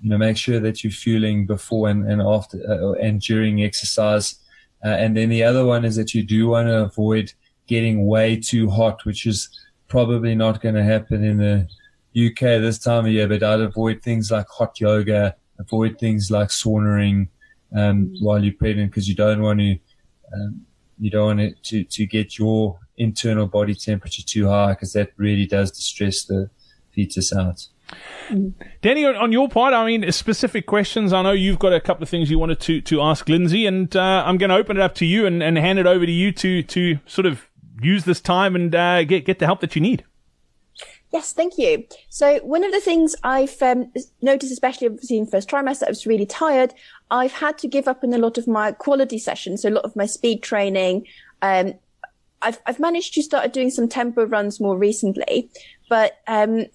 you 0.00 0.10
know, 0.10 0.18
make 0.18 0.36
sure 0.36 0.60
that 0.60 0.84
you're 0.84 0.92
fueling 0.92 1.44
before 1.44 1.88
and, 1.88 2.08
and 2.08 2.22
after 2.22 2.58
uh, 2.70 2.92
and 3.02 3.20
during 3.20 3.64
exercise. 3.64 4.36
Uh, 4.84 4.90
and 4.90 5.16
then 5.16 5.28
the 5.28 5.42
other 5.42 5.64
one 5.64 5.84
is 5.84 5.96
that 5.96 6.14
you 6.14 6.22
do 6.22 6.46
want 6.46 6.68
to 6.68 6.84
avoid 6.84 7.32
getting 7.68 8.06
way 8.06 8.36
too 8.36 8.68
hot, 8.68 9.04
which 9.04 9.26
is 9.26 9.48
probably 9.86 10.34
not 10.34 10.60
going 10.60 10.74
to 10.74 10.82
happen 10.82 11.22
in 11.22 11.38
the 11.38 11.68
UK 12.26 12.40
this 12.60 12.78
time 12.78 13.06
of 13.06 13.12
year, 13.12 13.28
but 13.28 13.42
I'd 13.42 13.60
avoid 13.60 14.02
things 14.02 14.30
like 14.30 14.48
hot 14.48 14.80
yoga, 14.80 15.36
avoid 15.60 15.98
things 15.98 16.30
like 16.30 16.48
saunaing, 16.48 17.28
um, 17.76 18.12
while 18.20 18.42
you're 18.42 18.54
pregnant 18.54 18.90
because 18.90 19.08
you 19.08 19.14
don't 19.14 19.42
want 19.42 19.60
to, 19.60 19.78
um, 20.34 20.62
you 20.98 21.10
don't 21.10 21.26
want 21.26 21.40
it 21.40 21.62
to, 21.64 21.84
to 21.84 22.06
get 22.06 22.38
your 22.38 22.78
internal 22.96 23.46
body 23.46 23.74
temperature 23.74 24.22
too 24.22 24.48
high 24.48 24.72
because 24.72 24.92
that 24.94 25.12
really 25.16 25.46
does 25.46 25.70
distress 25.70 26.24
the 26.24 26.50
fetus 26.92 27.32
out. 27.32 27.68
Dani, 28.82 29.18
on 29.18 29.32
your 29.32 29.48
part, 29.48 29.72
I 29.72 29.86
mean, 29.86 30.10
specific 30.12 30.66
questions. 30.66 31.12
I 31.12 31.22
know 31.22 31.32
you've 31.32 31.58
got 31.58 31.72
a 31.72 31.80
couple 31.80 32.02
of 32.02 32.08
things 32.08 32.30
you 32.30 32.38
wanted 32.38 32.60
to, 32.60 32.80
to 32.82 33.00
ask 33.00 33.28
Lindsay, 33.28 33.66
and 33.66 33.94
uh, 33.96 34.24
I'm 34.26 34.36
going 34.36 34.50
to 34.50 34.56
open 34.56 34.76
it 34.76 34.82
up 34.82 34.94
to 34.96 35.06
you 35.06 35.24
and, 35.24 35.42
and 35.42 35.56
hand 35.56 35.78
it 35.78 35.86
over 35.86 36.04
to 36.04 36.12
you 36.12 36.32
to 36.32 36.62
to 36.64 36.98
sort 37.06 37.26
of 37.26 37.47
use 37.80 38.04
this 38.04 38.20
time 38.20 38.54
and 38.54 38.74
uh, 38.74 39.04
get 39.04 39.24
get 39.24 39.38
the 39.38 39.46
help 39.46 39.60
that 39.60 39.74
you 39.74 39.82
need. 39.82 40.04
Yes, 41.12 41.32
thank 41.32 41.56
you. 41.56 41.86
So 42.10 42.38
one 42.40 42.64
of 42.64 42.72
the 42.72 42.80
things 42.80 43.16
I've 43.22 43.60
um, 43.62 43.90
noticed, 44.20 44.52
especially 44.52 44.88
obviously 44.88 45.16
in 45.16 45.26
first 45.26 45.48
trimester, 45.48 45.86
I 45.86 45.88
was 45.88 46.06
really 46.06 46.26
tired. 46.26 46.74
I've 47.10 47.32
had 47.32 47.56
to 47.58 47.68
give 47.68 47.88
up 47.88 48.04
on 48.04 48.12
a 48.12 48.18
lot 48.18 48.36
of 48.36 48.46
my 48.46 48.72
quality 48.72 49.18
sessions, 49.18 49.62
so 49.62 49.70
a 49.70 49.70
lot 49.70 49.84
of 49.84 49.96
my 49.96 50.04
speed 50.04 50.42
training. 50.42 51.06
Um, 51.40 51.74
I've 52.42 52.60
I've 52.66 52.78
managed 52.78 53.14
to 53.14 53.22
start 53.22 53.52
doing 53.52 53.70
some 53.70 53.88
tempo 53.88 54.24
runs 54.26 54.60
more 54.60 54.76
recently, 54.76 55.50
but 55.88 56.20
um, 56.26 56.66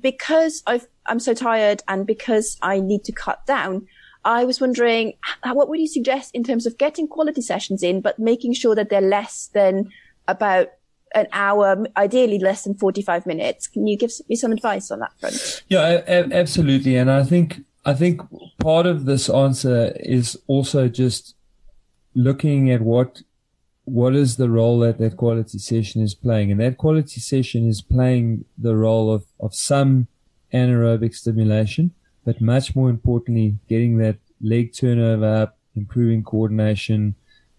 because 0.00 0.62
i 0.68 0.80
am 1.08 1.18
so 1.18 1.34
tired 1.34 1.82
and 1.88 2.06
because 2.06 2.56
I 2.62 2.78
need 2.78 3.02
to 3.04 3.12
cut 3.12 3.44
down, 3.44 3.88
I 4.24 4.44
was 4.44 4.60
wondering 4.60 5.14
what 5.44 5.68
would 5.68 5.80
you 5.80 5.88
suggest 5.88 6.34
in 6.34 6.44
terms 6.44 6.66
of 6.66 6.78
getting 6.78 7.08
quality 7.08 7.42
sessions 7.42 7.82
in, 7.82 8.00
but 8.00 8.18
making 8.18 8.52
sure 8.52 8.74
that 8.74 8.90
they're 8.90 9.00
less 9.00 9.50
than 9.52 9.90
about 10.30 10.68
an 11.14 11.26
hour, 11.32 11.86
ideally 11.96 12.38
less 12.38 12.64
than 12.64 12.74
45 12.74 13.26
minutes. 13.26 13.66
Can 13.66 13.86
you 13.86 13.96
give 13.96 14.12
me 14.28 14.36
some 14.36 14.52
advice 14.52 14.90
on 14.90 15.00
that 15.00 15.12
front? 15.18 15.64
Yeah, 15.68 16.02
absolutely. 16.32 16.96
And 16.96 17.10
I 17.10 17.24
think, 17.24 17.64
I 17.84 17.94
think 17.94 18.20
part 18.58 18.86
of 18.86 19.06
this 19.06 19.28
answer 19.28 19.92
is 19.96 20.38
also 20.46 20.88
just 20.88 21.34
looking 22.14 22.70
at 22.70 22.80
what, 22.80 23.22
what 23.84 24.14
is 24.14 24.36
the 24.36 24.48
role 24.48 24.78
that 24.80 24.98
that 24.98 25.16
quality 25.16 25.58
session 25.58 26.02
is 26.02 26.14
playing. 26.14 26.52
And 26.52 26.60
that 26.60 26.78
quality 26.78 27.20
session 27.20 27.68
is 27.68 27.82
playing 27.82 28.44
the 28.56 28.76
role 28.76 29.12
of, 29.12 29.24
of 29.40 29.54
some 29.54 30.06
anaerobic 30.52 31.14
stimulation, 31.14 31.92
but 32.24 32.40
much 32.40 32.76
more 32.76 32.90
importantly, 32.90 33.56
getting 33.68 33.98
that 33.98 34.18
leg 34.40 34.74
turnover 34.74 35.42
up, 35.42 35.58
improving 35.74 36.22
coordination, 36.22 37.14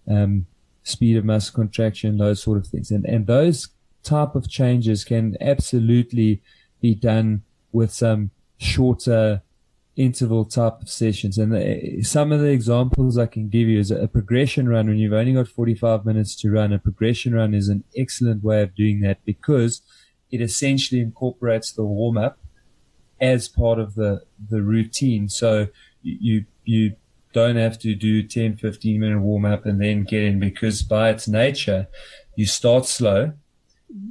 um, 0.10 0.46
speed 0.92 1.18
of 1.18 1.26
muscle 1.26 1.56
contraction, 1.56 2.18
those 2.18 2.42
sort 2.42 2.58
of 2.58 2.68
things. 2.68 2.92
And, 2.92 3.06
and 3.06 3.28
those 3.28 3.70
type 4.04 4.36
of 4.36 4.50
changes 4.50 5.04
can 5.04 5.38
absolutely 5.42 6.42
be 6.82 6.96
done 6.96 7.44
with 7.72 7.92
some 7.92 8.32
shorter 8.58 9.42
interval 9.96 10.46
type 10.46 10.82
of 10.82 10.90
sessions. 10.90 11.38
And 11.38 11.54
the, 11.54 12.02
some 12.04 12.32
of 12.32 12.40
the 12.40 12.50
examples 12.50 13.18
I 13.18 13.26
can 13.26 13.50
give 13.50 13.68
you 13.68 13.80
is 13.80 13.92
a, 13.92 14.04
a 14.04 14.08
progression 14.08 14.70
run 14.70 14.88
when 14.88 14.98
you've 14.98 15.14
only 15.14 15.34
got 15.34 15.48
45 15.48 16.06
minutes 16.06 16.36
to 16.38 16.52
run. 16.52 16.74
A 16.74 16.80
progression 16.80 17.34
run 17.36 17.54
is 17.54 17.68
an 17.68 17.84
excellent 17.96 18.44
way 18.44 18.62
of 18.62 18.76
doing 18.76 19.02
that 19.02 19.24
because 19.26 19.82
it 20.32 20.42
essentially 20.42 21.02
incorporates 21.02 21.72
the 21.72 21.84
warm 21.84 22.18
up 22.18 22.40
as 23.20 23.48
part 23.48 23.80
of 23.80 23.96
the, 23.96 24.24
the 24.50 24.62
routine. 24.62 25.30
So 25.30 25.68
you, 26.02 26.46
you 26.64 26.96
don't 27.34 27.56
have 27.56 27.80
to 27.80 27.96
do 27.96 28.24
10, 28.24 28.58
15 28.58 29.00
minute 29.00 29.20
warm 29.20 29.46
up 29.46 29.66
and 29.66 29.82
then 29.82 30.04
get 30.04 30.24
in 30.24 30.40
because 30.40 30.82
by 30.82 31.10
its 31.10 31.28
nature, 31.28 31.88
you 32.36 32.46
start 32.46 32.86
slow 32.86 33.34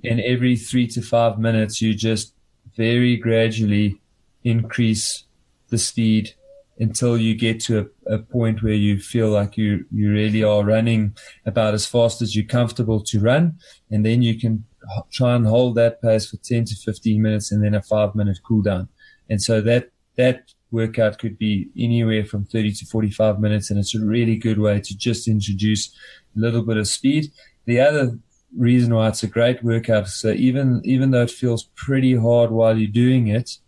and 0.05 0.21
every 0.21 0.57
three 0.57 0.87
to 0.89 1.03
five 1.03 1.39
minutes, 1.39 1.81
you 1.81 1.95
just 1.95 2.35
very 2.77 3.17
gradually 3.17 4.01
increase 4.45 5.25
the 5.69 5.79
speed 5.79 6.35
until 6.79 7.19
you 7.19 7.35
get 7.35 7.61
to 7.61 7.91
a, 8.07 8.15
a, 8.15 8.19
point 8.19 8.63
where 8.63 8.73
you 8.73 8.99
feel 8.99 9.29
like 9.29 9.59
you, 9.59 9.85
you 9.93 10.11
really 10.11 10.43
are 10.43 10.65
running 10.65 11.15
about 11.45 11.75
as 11.75 11.85
fast 11.85 12.23
as 12.23 12.35
you're 12.35 12.47
comfortable 12.47 13.01
to 13.01 13.21
run. 13.21 13.59
And 13.91 14.05
then 14.05 14.23
you 14.23 14.41
can 14.41 14.65
try 15.13 15.35
and 15.35 15.47
hold 15.47 15.75
that 15.75 16.01
pace 16.01 16.31
for 16.31 16.39
10 16.39 16.65
to 16.67 16.75
15 16.75 17.21
minutes 17.21 17.53
and 17.53 17.63
then 17.63 17.75
a 17.75 17.83
five 17.83 18.15
minute 18.15 18.39
cool 18.47 18.63
down. 18.63 18.89
And 19.29 19.43
so 19.43 19.61
that, 19.61 19.91
that 20.17 20.55
workout 20.71 21.19
could 21.19 21.39
be 21.39 21.69
anywhere 21.77 22.25
from 22.25 22.45
30 22.45 22.73
to 22.73 22.87
45 22.87 23.41
minutes. 23.41 23.71
And 23.71 23.79
it's 23.79 23.95
a 23.95 24.05
really 24.05 24.37
good 24.37 24.59
way 24.59 24.81
to 24.81 24.97
just 24.97 25.29
introduce 25.29 25.89
a 26.37 26.41
little 26.41 26.63
bit 26.63 26.77
of 26.77 26.89
speed. 26.89 27.33
The 27.67 27.81
other 27.81 28.19
reason 28.57 28.95
why 28.95 29.09
it's 29.09 29.23
a 29.23 29.29
great 29.29 29.63
workout. 29.63 30.05
is 30.05 30.15
So 30.15 30.31
even 30.33 30.81
even 30.85 31.11
though 31.11 31.23
it 31.23 31.31
feels 31.31 31.65
pretty 31.77 32.17
hard 32.17 32.51
while 32.51 32.77
you're 32.77 32.91
doing 32.91 33.29
it, 33.29 33.59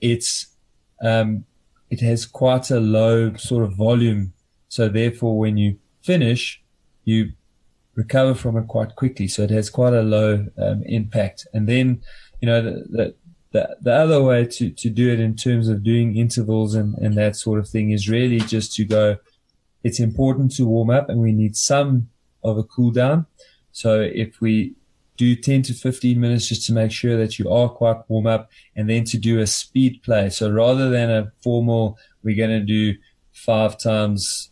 it's 0.00 0.46
um, 1.02 1.44
it 1.90 2.00
has 2.00 2.26
quite 2.26 2.70
a 2.70 2.80
low 2.80 3.34
sort 3.34 3.64
of 3.64 3.74
volume. 3.74 4.32
So 4.68 4.88
therefore, 4.88 5.38
when 5.38 5.56
you 5.56 5.78
finish, 6.02 6.62
you 7.04 7.32
recover 7.94 8.34
from 8.34 8.56
it 8.56 8.68
quite 8.68 8.94
quickly. 8.96 9.28
So 9.28 9.42
it 9.42 9.50
has 9.50 9.68
quite 9.68 9.92
a 9.92 10.02
low 10.02 10.46
um, 10.56 10.82
impact. 10.86 11.46
And 11.52 11.68
then, 11.68 12.02
you 12.40 12.46
know, 12.46 12.62
the, 12.62 12.84
the, 12.88 13.14
the, 13.52 13.76
the 13.80 13.92
other 13.92 14.22
way 14.22 14.46
to, 14.46 14.70
to 14.70 14.90
do 14.90 15.12
it 15.12 15.20
in 15.20 15.34
terms 15.34 15.68
of 15.68 15.82
doing 15.82 16.16
intervals 16.16 16.74
and, 16.74 16.94
and 16.98 17.16
that 17.16 17.36
sort 17.36 17.58
of 17.58 17.68
thing 17.68 17.90
is 17.90 18.08
really 18.08 18.38
just 18.38 18.74
to 18.76 18.84
go, 18.84 19.16
it's 19.82 20.00
important 20.00 20.54
to 20.56 20.66
warm 20.66 20.90
up 20.90 21.08
and 21.08 21.20
we 21.20 21.32
need 21.32 21.56
some 21.56 22.08
of 22.44 22.58
a 22.58 22.62
cool 22.62 22.90
down. 22.90 23.26
So 23.72 24.00
if 24.00 24.40
we 24.40 24.74
do 25.16 25.36
10 25.36 25.62
to 25.62 25.74
15 25.74 26.18
minutes 26.18 26.48
just 26.48 26.66
to 26.66 26.72
make 26.72 26.92
sure 26.92 27.16
that 27.16 27.38
you 27.38 27.50
are 27.50 27.68
quite 27.68 28.08
warm 28.08 28.26
up 28.26 28.50
and 28.74 28.88
then 28.88 29.04
to 29.04 29.18
do 29.18 29.38
a 29.40 29.46
speed 29.46 30.00
play. 30.02 30.30
So 30.30 30.50
rather 30.50 30.88
than 30.88 31.10
a 31.10 31.32
formal, 31.42 31.98
we're 32.22 32.36
going 32.36 32.58
to 32.58 32.64
do 32.64 32.98
five 33.32 33.78
times 33.78 34.50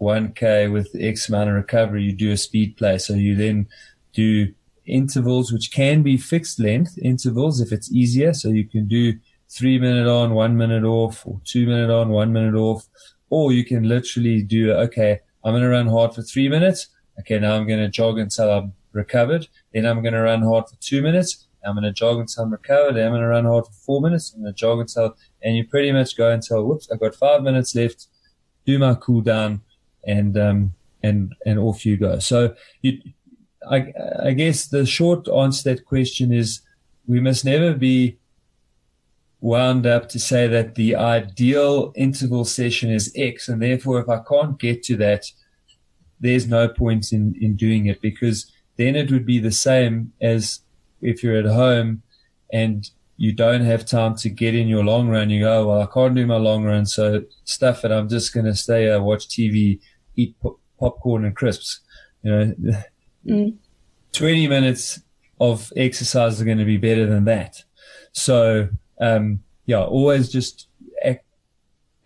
1K 0.00 0.70
with 0.70 0.94
X 0.98 1.28
amount 1.28 1.48
of 1.48 1.54
recovery, 1.54 2.02
you 2.02 2.12
do 2.12 2.32
a 2.32 2.36
speed 2.36 2.76
play. 2.76 2.98
So 2.98 3.14
you 3.14 3.36
then 3.36 3.68
do 4.12 4.52
intervals, 4.86 5.52
which 5.52 5.72
can 5.72 6.02
be 6.02 6.16
fixed 6.16 6.58
length 6.58 6.98
intervals 6.98 7.60
if 7.60 7.72
it's 7.72 7.92
easier. 7.92 8.32
So 8.34 8.48
you 8.48 8.66
can 8.68 8.88
do 8.88 9.14
three 9.48 9.78
minute 9.78 10.08
on, 10.08 10.34
one 10.34 10.56
minute 10.56 10.84
off, 10.84 11.26
or 11.26 11.40
two 11.44 11.66
minute 11.66 11.90
on, 11.90 12.08
one 12.08 12.32
minute 12.32 12.54
off. 12.54 12.88
Or 13.30 13.52
you 13.52 13.64
can 13.64 13.88
literally 13.88 14.42
do, 14.42 14.72
okay, 14.72 15.20
I'm 15.44 15.52
going 15.52 15.62
to 15.62 15.68
run 15.68 15.86
hard 15.86 16.14
for 16.14 16.22
three 16.22 16.48
minutes. 16.48 16.88
Okay, 17.20 17.38
now 17.38 17.54
I'm 17.56 17.66
going 17.66 17.80
to 17.80 17.88
jog 17.88 18.18
until 18.18 18.50
I'm 18.50 18.72
recovered. 18.92 19.48
Then 19.72 19.86
I'm 19.86 20.02
going 20.02 20.14
to 20.14 20.20
run 20.20 20.42
hard 20.42 20.68
for 20.68 20.76
two 20.80 21.02
minutes. 21.02 21.46
I'm 21.64 21.74
going 21.74 21.84
to 21.84 21.92
jog 21.92 22.18
until 22.18 22.44
I'm 22.44 22.52
recovered. 22.52 22.96
Then 22.96 23.06
I'm 23.06 23.12
going 23.12 23.22
to 23.22 23.28
run 23.28 23.44
hard 23.44 23.66
for 23.66 23.72
four 23.72 24.00
minutes. 24.00 24.32
I'm 24.34 24.42
going 24.42 24.52
to 24.52 24.58
jog 24.58 24.80
until, 24.80 25.16
and 25.42 25.56
you 25.56 25.66
pretty 25.66 25.92
much 25.92 26.16
go 26.16 26.30
until, 26.30 26.64
whoops, 26.64 26.88
I've 26.90 27.00
got 27.00 27.14
five 27.14 27.42
minutes 27.42 27.74
left. 27.74 28.08
Do 28.66 28.78
my 28.78 28.94
cool 28.94 29.20
down 29.20 29.62
and, 30.06 30.36
um, 30.36 30.74
and, 31.02 31.34
and 31.46 31.58
off 31.58 31.86
you 31.86 31.96
go. 31.96 32.18
So 32.18 32.54
you, 32.80 32.98
I, 33.70 33.92
I 34.22 34.32
guess 34.32 34.66
the 34.66 34.86
short 34.86 35.28
answer 35.28 35.62
to 35.62 35.74
that 35.76 35.84
question 35.84 36.32
is 36.32 36.60
we 37.06 37.20
must 37.20 37.44
never 37.44 37.74
be 37.74 38.18
wound 39.40 39.86
up 39.86 40.08
to 40.08 40.18
say 40.20 40.46
that 40.46 40.76
the 40.76 40.94
ideal 40.94 41.92
interval 41.96 42.44
session 42.44 42.90
is 42.90 43.12
X. 43.16 43.48
And 43.48 43.60
therefore, 43.60 44.00
if 44.00 44.08
I 44.08 44.20
can't 44.20 44.58
get 44.58 44.82
to 44.84 44.96
that, 44.98 45.26
there's 46.20 46.46
no 46.46 46.68
point 46.68 47.12
in, 47.12 47.34
in 47.40 47.56
doing 47.56 47.86
it 47.86 48.00
because 48.00 48.50
then 48.76 48.94
it 48.94 49.10
would 49.10 49.26
be 49.26 49.40
the 49.40 49.50
same 49.50 50.12
as 50.20 50.60
if 51.00 51.22
you're 51.22 51.36
at 51.36 51.46
home 51.46 52.02
and 52.52 52.88
you 53.16 53.32
don't 53.32 53.62
have 53.62 53.84
time 53.84 54.16
to 54.16 54.28
get 54.28 54.54
in 54.54 54.68
your 54.68 54.84
long 54.84 55.08
run. 55.08 55.30
You 55.30 55.40
go, 55.40 55.68
well, 55.68 55.82
I 55.82 55.86
can't 55.86 56.14
do 56.14 56.26
my 56.26 56.36
long 56.36 56.64
run. 56.64 56.86
So 56.86 57.24
stuff 57.44 57.84
it. 57.84 57.90
I'm 57.90 58.08
just 58.08 58.32
going 58.32 58.46
to 58.46 58.54
stay, 58.54 58.90
uh, 58.90 59.00
watch 59.00 59.28
TV, 59.28 59.80
eat 60.16 60.38
po- 60.40 60.58
popcorn 60.78 61.24
and 61.24 61.34
crisps. 61.34 61.80
You 62.22 62.30
know, 62.30 62.54
mm. 63.26 63.56
20 64.12 64.48
minutes 64.48 65.00
of 65.40 65.72
exercise 65.76 66.40
are 66.40 66.44
going 66.44 66.58
to 66.58 66.64
be 66.64 66.76
better 66.76 67.06
than 67.06 67.24
that. 67.24 67.64
So, 68.12 68.68
um, 69.00 69.42
yeah, 69.66 69.82
always 69.82 70.28
just 70.28 70.68
ac- 71.02 71.20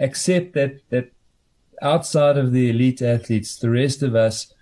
accept 0.00 0.54
that, 0.54 0.80
that 0.90 1.12
outside 1.82 2.38
of 2.38 2.52
the 2.52 2.70
elite 2.70 3.02
athletes, 3.02 3.56
the 3.56 3.70
rest 3.70 4.02
of 4.02 4.14
us 4.14 4.52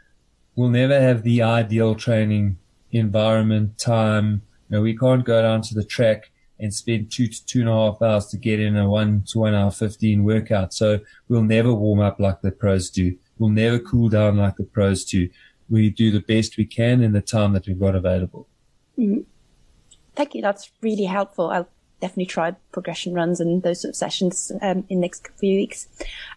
will 0.56 0.68
never 0.68 1.00
have 1.00 1.22
the 1.22 1.42
ideal 1.42 1.94
training 1.94 2.58
environment, 2.92 3.78
time. 3.78 4.42
You 4.68 4.76
know, 4.76 4.82
we 4.82 4.96
can't 4.96 5.24
go 5.24 5.42
down 5.42 5.62
to 5.62 5.74
the 5.74 5.84
track 5.84 6.30
and 6.58 6.72
spend 6.72 7.10
two 7.10 7.26
to 7.26 7.46
two 7.46 7.60
and 7.60 7.68
a 7.68 7.72
half 7.72 8.00
hours 8.00 8.26
to 8.26 8.38
get 8.38 8.60
in 8.60 8.76
a 8.76 8.88
one 8.88 9.22
to 9.28 9.40
one 9.40 9.54
hour 9.54 9.70
15 9.70 10.24
workout. 10.24 10.72
So 10.72 11.00
we'll 11.28 11.42
never 11.42 11.74
warm 11.74 12.00
up 12.00 12.20
like 12.20 12.40
the 12.40 12.52
pros 12.52 12.90
do. 12.90 13.16
We'll 13.38 13.50
never 13.50 13.78
cool 13.78 14.08
down 14.08 14.36
like 14.36 14.56
the 14.56 14.64
pros 14.64 15.04
do. 15.04 15.28
We 15.74 15.90
do 15.90 16.10
the 16.10 16.20
best 16.20 16.56
we 16.56 16.64
can 16.64 17.02
in 17.02 17.12
the 17.12 17.20
time 17.20 17.52
that 17.52 17.66
we've 17.66 17.78
got 17.78 17.94
available. 17.94 18.46
Mm-hmm. 18.98 19.22
Thank 20.14 20.34
you. 20.34 20.42
That's 20.42 20.70
really 20.80 21.04
helpful. 21.04 21.50
I'll 21.50 21.68
definitely 22.00 22.26
try 22.26 22.54
progression 22.70 23.14
runs 23.14 23.40
and 23.40 23.62
those 23.62 23.82
sort 23.82 23.90
of 23.90 23.96
sessions 23.96 24.52
um, 24.62 24.84
in 24.88 25.00
next 25.00 25.28
few 25.36 25.56
weeks. 25.56 25.88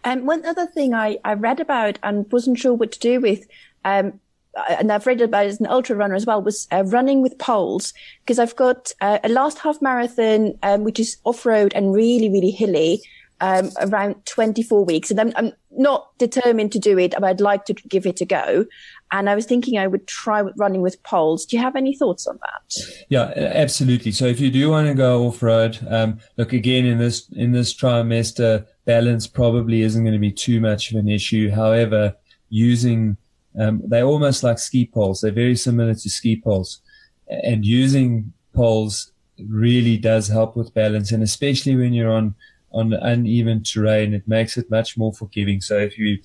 Um, 0.04 0.26
one 0.26 0.44
other 0.44 0.66
thing 0.66 0.94
I, 0.94 1.18
I 1.24 1.34
read 1.34 1.60
about 1.60 1.98
and 2.02 2.30
wasn't 2.32 2.58
sure 2.58 2.74
what 2.74 2.92
to 2.92 2.98
do 2.98 3.20
with 3.20 3.46
um, 3.84 4.20
and 4.68 4.90
I've 4.90 5.06
read 5.06 5.20
about 5.20 5.46
it 5.46 5.50
as 5.50 5.60
an 5.60 5.66
ultra 5.66 5.96
runner 5.96 6.14
as 6.14 6.26
well, 6.26 6.42
was 6.42 6.66
uh, 6.72 6.82
running 6.86 7.22
with 7.22 7.38
poles 7.38 7.92
because 8.24 8.38
I've 8.38 8.56
got 8.56 8.92
uh, 9.00 9.18
a 9.22 9.28
last 9.28 9.58
half 9.58 9.80
marathon, 9.80 10.58
um, 10.62 10.84
which 10.84 10.98
is 10.98 11.18
off 11.24 11.46
road 11.46 11.72
and 11.74 11.94
really, 11.94 12.28
really 12.28 12.50
hilly, 12.50 13.02
um, 13.40 13.70
around 13.80 14.24
24 14.26 14.84
weeks. 14.84 15.10
And 15.10 15.20
I'm, 15.20 15.32
I'm, 15.36 15.52
not 15.70 16.16
determined 16.18 16.72
to 16.72 16.78
do 16.78 16.98
it, 16.98 17.12
but 17.12 17.24
I'd 17.24 17.40
like 17.40 17.64
to 17.66 17.74
give 17.74 18.06
it 18.06 18.20
a 18.20 18.24
go. 18.24 18.66
And 19.10 19.30
I 19.30 19.34
was 19.34 19.46
thinking 19.46 19.78
I 19.78 19.86
would 19.86 20.06
try 20.06 20.40
running 20.40 20.82
with 20.82 21.02
poles. 21.02 21.46
Do 21.46 21.56
you 21.56 21.62
have 21.62 21.76
any 21.76 21.94
thoughts 21.96 22.26
on 22.26 22.38
that? 22.42 23.04
Yeah, 23.08 23.32
absolutely. 23.36 24.12
So 24.12 24.26
if 24.26 24.40
you 24.40 24.50
do 24.50 24.70
want 24.70 24.88
to 24.88 24.94
go 24.94 25.26
off 25.26 25.42
road, 25.42 25.78
um, 25.88 26.18
look 26.36 26.52
again 26.52 26.84
in 26.84 26.98
this, 26.98 27.28
in 27.30 27.52
this 27.52 27.72
trimester, 27.74 28.66
balance 28.84 29.26
probably 29.26 29.82
isn't 29.82 30.02
going 30.02 30.14
to 30.14 30.18
be 30.18 30.32
too 30.32 30.60
much 30.60 30.90
of 30.90 30.98
an 30.98 31.08
issue. 31.08 31.50
However, 31.50 32.14
using 32.50 33.16
um, 33.58 33.82
they're 33.86 34.04
almost 34.04 34.42
like 34.42 34.58
ski 34.58 34.86
poles. 34.86 35.20
They're 35.20 35.32
very 35.32 35.56
similar 35.56 35.94
to 35.94 36.10
ski 36.10 36.40
poles. 36.40 36.80
And 37.28 37.64
using 37.64 38.32
poles 38.54 39.12
really 39.46 39.96
does 39.96 40.28
help 40.28 40.56
with 40.56 40.74
balance. 40.74 41.12
And 41.12 41.22
especially 41.22 41.76
when 41.76 41.92
you're 41.92 42.10
on, 42.10 42.34
on 42.72 42.92
uneven 42.92 43.62
terrain, 43.62 44.14
it 44.14 44.26
makes 44.26 44.56
it 44.56 44.70
much 44.70 44.96
more 44.96 45.12
forgiving. 45.12 45.60
So 45.60 45.78
if 45.78 45.98
you, 45.98 46.18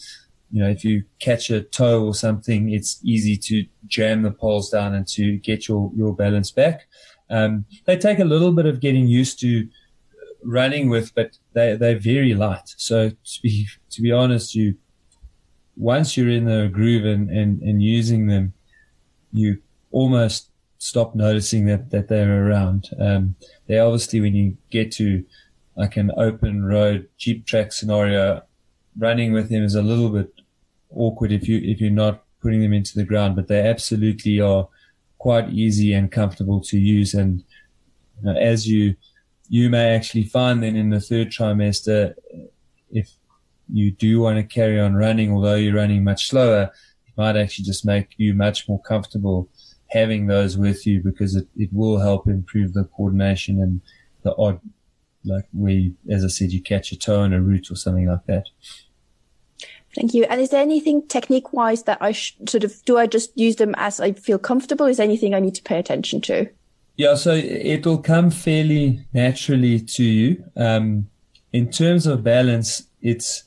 you 0.51 0.61
know, 0.61 0.69
if 0.69 0.83
you 0.83 1.03
catch 1.19 1.49
a 1.49 1.61
toe 1.61 2.05
or 2.05 2.13
something, 2.13 2.69
it's 2.69 2.99
easy 3.03 3.37
to 3.37 3.65
jam 3.87 4.21
the 4.23 4.31
poles 4.31 4.69
down 4.69 4.93
and 4.93 5.07
to 5.09 5.37
get 5.37 5.67
your, 5.67 5.91
your 5.95 6.15
balance 6.15 6.51
back. 6.51 6.81
Um, 7.29 7.65
they 7.85 7.97
take 7.97 8.19
a 8.19 8.25
little 8.25 8.51
bit 8.51 8.65
of 8.65 8.79
getting 8.79 9.07
used 9.07 9.39
to 9.39 9.67
running 10.43 10.89
with, 10.89 11.15
but 11.15 11.37
they, 11.53 11.75
they're 11.75 11.97
very 11.97 12.33
light. 12.33 12.73
So 12.77 13.09
to 13.09 13.41
be, 13.41 13.67
to 13.91 14.01
be 14.01 14.11
honest, 14.11 14.53
you, 14.53 14.75
once 15.75 16.15
you're 16.15 16.29
in 16.29 16.45
the 16.45 16.69
groove 16.71 17.05
and, 17.05 17.29
and, 17.29 17.61
and 17.61 17.81
using 17.81 18.27
them, 18.27 18.53
you 19.31 19.61
almost 19.91 20.51
stop 20.77 21.15
noticing 21.15 21.65
that, 21.65 21.89
that 21.91 22.09
they're 22.09 22.47
around. 22.47 22.89
Um, 22.99 23.35
they 23.67 23.79
obviously, 23.79 24.19
when 24.21 24.35
you 24.35 24.57
get 24.69 24.91
to 24.93 25.23
like 25.75 25.97
an 25.97 26.11
open 26.17 26.65
road 26.65 27.07
jeep 27.17 27.45
track 27.45 27.71
scenario, 27.71 28.41
running 28.97 29.33
with 29.33 29.49
them 29.49 29.63
is 29.63 29.75
a 29.75 29.81
little 29.81 30.09
bit 30.09 30.31
awkward 30.91 31.31
if 31.31 31.47
you, 31.47 31.57
if 31.63 31.81
you're 31.81 31.89
not 31.89 32.23
putting 32.41 32.61
them 32.61 32.73
into 32.73 32.95
the 32.95 33.05
ground, 33.05 33.35
but 33.35 33.47
they 33.47 33.61
absolutely 33.61 34.39
are 34.39 34.67
quite 35.17 35.49
easy 35.49 35.93
and 35.93 36.11
comfortable 36.11 36.61
to 36.61 36.77
use. 36.77 37.13
And 37.13 37.43
you 38.19 38.23
know, 38.23 38.37
as 38.37 38.67
you, 38.67 38.95
you 39.49 39.69
may 39.69 39.95
actually 39.95 40.23
find 40.23 40.61
then 40.61 40.75
in 40.75 40.89
the 40.89 40.99
third 40.99 41.29
trimester, 41.29 42.13
if 42.91 43.09
you 43.71 43.91
do 43.91 44.19
want 44.19 44.37
to 44.37 44.43
carry 44.43 44.79
on 44.79 44.95
running, 44.95 45.31
although 45.31 45.55
you're 45.55 45.75
running 45.75 46.03
much 46.03 46.27
slower, 46.27 46.71
it 47.07 47.13
might 47.17 47.35
actually 47.35 47.65
just 47.65 47.85
make 47.85 48.09
you 48.17 48.33
much 48.33 48.67
more 48.67 48.81
comfortable 48.81 49.49
having 49.87 50.27
those 50.27 50.57
with 50.57 50.85
you 50.87 51.01
because 51.01 51.35
it, 51.35 51.47
it 51.55 51.69
will 51.71 51.99
help 51.99 52.27
improve 52.27 52.73
the 52.73 52.83
coordination 52.85 53.61
and 53.61 53.79
the 54.23 54.35
odd, 54.37 54.59
like 55.25 55.45
we, 55.53 55.93
as 56.09 56.23
I 56.23 56.27
said, 56.27 56.51
you 56.51 56.61
catch 56.61 56.91
a 56.91 56.97
toe 56.97 57.23
in 57.23 57.33
a 57.33 57.41
root 57.41 57.71
or 57.71 57.75
something 57.75 58.07
like 58.07 58.25
that. 58.27 58.47
Thank 59.95 60.13
you. 60.13 60.23
And 60.25 60.41
is 60.41 60.49
there 60.49 60.61
anything 60.61 61.07
technique 61.07 61.53
wise 61.53 61.83
that 61.83 61.99
I 62.01 62.13
sh- 62.13 62.35
sort 62.47 62.63
of, 62.63 62.83
do 62.85 62.97
I 62.97 63.05
just 63.05 63.37
use 63.37 63.57
them 63.57 63.75
as 63.77 63.99
I 63.99 64.13
feel 64.13 64.39
comfortable? 64.39 64.87
Is 64.87 64.97
there 64.97 65.03
anything 65.03 65.35
I 65.35 65.39
need 65.39 65.55
to 65.55 65.63
pay 65.63 65.77
attention 65.77 66.19
to? 66.21 66.47
Yeah, 66.97 67.15
so 67.15 67.33
it'll 67.33 67.99
come 67.99 68.31
fairly 68.31 69.05
naturally 69.13 69.79
to 69.79 70.03
you. 70.03 70.43
Um, 70.55 71.09
in 71.51 71.69
terms 71.69 72.07
of 72.07 72.23
balance, 72.23 72.87
it's 73.01 73.43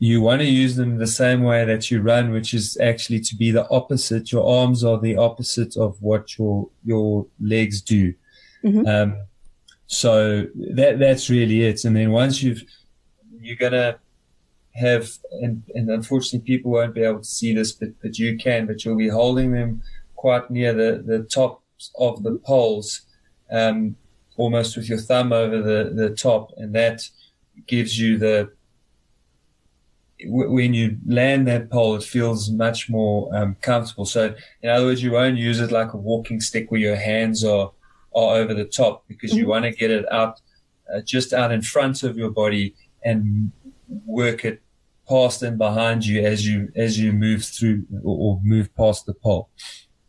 you 0.00 0.20
want 0.20 0.40
to 0.40 0.46
use 0.46 0.76
them 0.76 0.98
the 0.98 1.06
same 1.06 1.42
way 1.42 1.64
that 1.64 1.90
you 1.90 2.00
run, 2.00 2.30
which 2.30 2.54
is 2.54 2.76
actually 2.80 3.20
to 3.20 3.34
be 3.34 3.50
the 3.50 3.68
opposite. 3.68 4.30
Your 4.30 4.48
arms 4.48 4.84
are 4.84 4.98
the 4.98 5.16
opposite 5.16 5.76
of 5.76 6.00
what 6.00 6.38
your 6.38 6.68
your 6.84 7.26
legs 7.40 7.80
do. 7.80 8.14
Mm-hmm. 8.64 8.86
Um, 8.86 9.16
so 9.88 10.46
that 10.76 10.98
that's 10.98 11.28
really 11.28 11.62
it. 11.62 11.84
And 11.84 11.96
then 11.96 12.12
once 12.12 12.42
you've 12.42 12.62
you're 13.40 13.56
gonna 13.56 13.98
have 14.74 15.08
and, 15.42 15.62
and 15.74 15.90
unfortunately 15.90 16.46
people 16.46 16.70
won't 16.70 16.94
be 16.94 17.02
able 17.02 17.20
to 17.20 17.24
see 17.24 17.54
this, 17.54 17.72
but 17.72 17.88
but 18.00 18.18
you 18.18 18.36
can. 18.36 18.66
But 18.66 18.84
you'll 18.84 18.98
be 18.98 19.08
holding 19.08 19.52
them 19.52 19.82
quite 20.14 20.50
near 20.50 20.74
the 20.74 21.02
the 21.04 21.24
tops 21.24 21.90
of 21.98 22.22
the 22.22 22.38
poles, 22.44 23.02
um, 23.50 23.96
almost 24.36 24.76
with 24.76 24.90
your 24.90 24.98
thumb 24.98 25.32
over 25.32 25.62
the 25.62 25.90
the 25.94 26.14
top, 26.14 26.52
and 26.58 26.74
that 26.74 27.08
gives 27.66 27.98
you 27.98 28.18
the 28.18 28.52
when 30.24 30.74
you 30.74 30.98
land 31.06 31.46
that 31.46 31.70
pole, 31.70 31.94
it 31.94 32.02
feels 32.02 32.50
much 32.50 32.90
more 32.90 33.34
um, 33.34 33.56
comfortable. 33.60 34.04
So, 34.04 34.34
in 34.62 34.68
other 34.68 34.84
words, 34.84 35.02
you 35.02 35.12
won't 35.12 35.38
use 35.38 35.60
it 35.60 35.70
like 35.70 35.94
a 35.94 35.96
walking 35.96 36.40
stick 36.40 36.70
where 36.70 36.80
your 36.80 36.96
hands 36.96 37.44
are 37.44 37.70
are 38.14 38.36
over 38.36 38.54
the 38.54 38.64
top 38.64 39.04
because 39.08 39.34
you 39.34 39.46
want 39.46 39.64
to 39.64 39.70
get 39.70 39.90
it 39.90 40.10
out 40.12 40.40
uh, 40.92 41.00
just 41.00 41.32
out 41.32 41.52
in 41.52 41.62
front 41.62 42.02
of 42.02 42.16
your 42.16 42.30
body 42.30 42.74
and 43.04 43.52
work 44.06 44.44
it 44.44 44.62
past 45.08 45.42
and 45.42 45.58
behind 45.58 46.06
you 46.06 46.20
as 46.22 46.46
you 46.46 46.70
as 46.76 46.98
you 46.98 47.12
move 47.12 47.44
through 47.44 47.84
or, 48.02 48.16
or 48.18 48.40
move 48.42 48.74
past 48.74 49.06
the 49.06 49.14
pole. 49.14 49.48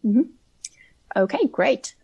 Mm-hmm. 0.05 0.23
Okay, 1.15 1.47
great. 1.51 1.95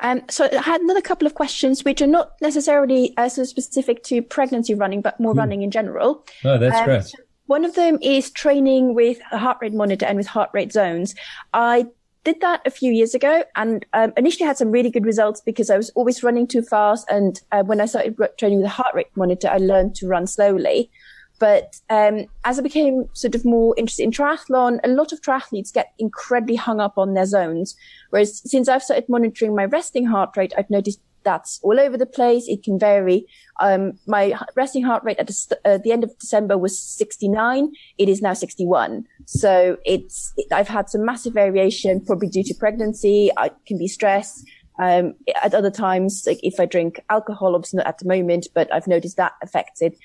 Um, 0.00 0.22
so 0.30 0.48
I 0.52 0.62
had 0.62 0.80
another 0.80 1.00
couple 1.00 1.26
of 1.26 1.34
questions, 1.34 1.84
which 1.84 2.00
are 2.00 2.06
not 2.06 2.32
necessarily 2.40 3.14
uh, 3.16 3.28
so 3.28 3.44
specific 3.44 4.04
to 4.04 4.22
pregnancy 4.22 4.74
running, 4.74 5.00
but 5.00 5.18
more 5.18 5.34
mm. 5.34 5.38
running 5.38 5.62
in 5.62 5.70
general. 5.70 6.24
Oh, 6.44 6.58
that's 6.58 6.76
um, 6.76 6.84
great. 6.84 7.04
So 7.04 7.18
one 7.46 7.64
of 7.64 7.74
them 7.74 7.98
is 8.00 8.30
training 8.30 8.94
with 8.94 9.18
a 9.32 9.38
heart 9.38 9.58
rate 9.60 9.74
monitor 9.74 10.06
and 10.06 10.16
with 10.16 10.26
heart 10.26 10.50
rate 10.52 10.72
zones. 10.72 11.14
I 11.52 11.86
did 12.32 12.42
that 12.42 12.60
a 12.66 12.70
few 12.70 12.92
years 12.92 13.14
ago 13.14 13.42
and 13.56 13.86
um, 13.94 14.12
initially 14.18 14.46
had 14.46 14.58
some 14.58 14.70
really 14.70 14.90
good 14.90 15.06
results 15.06 15.40
because 15.40 15.70
I 15.70 15.78
was 15.78 15.88
always 15.90 16.22
running 16.22 16.46
too 16.46 16.60
fast. 16.60 17.06
And 17.10 17.40
uh, 17.52 17.62
when 17.62 17.80
I 17.80 17.86
started 17.86 18.16
training 18.38 18.58
with 18.58 18.66
a 18.66 18.76
heart 18.80 18.94
rate 18.94 19.08
monitor, 19.16 19.48
I 19.48 19.56
learned 19.56 19.94
to 19.96 20.06
run 20.06 20.26
slowly. 20.26 20.90
But 21.38 21.80
um, 21.88 22.26
as 22.44 22.58
I 22.58 22.62
became 22.62 23.08
sort 23.14 23.34
of 23.34 23.44
more 23.44 23.74
interested 23.78 24.02
in 24.02 24.10
triathlon, 24.10 24.78
a 24.84 24.88
lot 24.88 25.12
of 25.12 25.22
triathletes 25.22 25.72
get 25.72 25.94
incredibly 25.98 26.56
hung 26.56 26.80
up 26.80 26.98
on 26.98 27.14
their 27.14 27.26
zones. 27.26 27.76
Whereas 28.10 28.42
since 28.50 28.68
I've 28.68 28.82
started 28.82 29.08
monitoring 29.08 29.54
my 29.54 29.64
resting 29.64 30.04
heart 30.04 30.36
rate, 30.36 30.52
I've 30.58 30.68
noticed 30.68 31.00
that's 31.24 31.60
all 31.62 31.78
over 31.78 31.96
the 31.96 32.06
place. 32.06 32.48
It 32.48 32.62
can 32.62 32.78
vary. 32.78 33.26
Um, 33.60 33.98
my 34.06 34.38
resting 34.54 34.82
heart 34.82 35.02
rate 35.04 35.18
at 35.18 35.26
the, 35.26 35.58
uh, 35.64 35.78
the, 35.78 35.92
end 35.92 36.04
of 36.04 36.16
December 36.18 36.56
was 36.56 36.80
69. 36.80 37.72
It 37.98 38.08
is 38.08 38.22
now 38.22 38.34
61. 38.34 39.04
So 39.26 39.76
it's, 39.84 40.32
it, 40.36 40.52
I've 40.52 40.68
had 40.68 40.88
some 40.88 41.04
massive 41.04 41.34
variation, 41.34 42.04
probably 42.04 42.28
due 42.28 42.44
to 42.44 42.54
pregnancy. 42.54 43.30
I 43.36 43.50
can 43.66 43.78
be 43.78 43.88
stressed. 43.88 44.44
Um, 44.80 45.14
at 45.42 45.54
other 45.54 45.72
times, 45.72 46.22
like 46.24 46.38
if 46.42 46.60
I 46.60 46.66
drink 46.66 47.00
alcohol, 47.10 47.56
obviously 47.56 47.78
not 47.78 47.88
at 47.88 47.98
the 47.98 48.06
moment, 48.06 48.46
but 48.54 48.72
I've 48.72 48.86
noticed 48.86 49.16
that 49.16 49.32
affected 49.42 49.96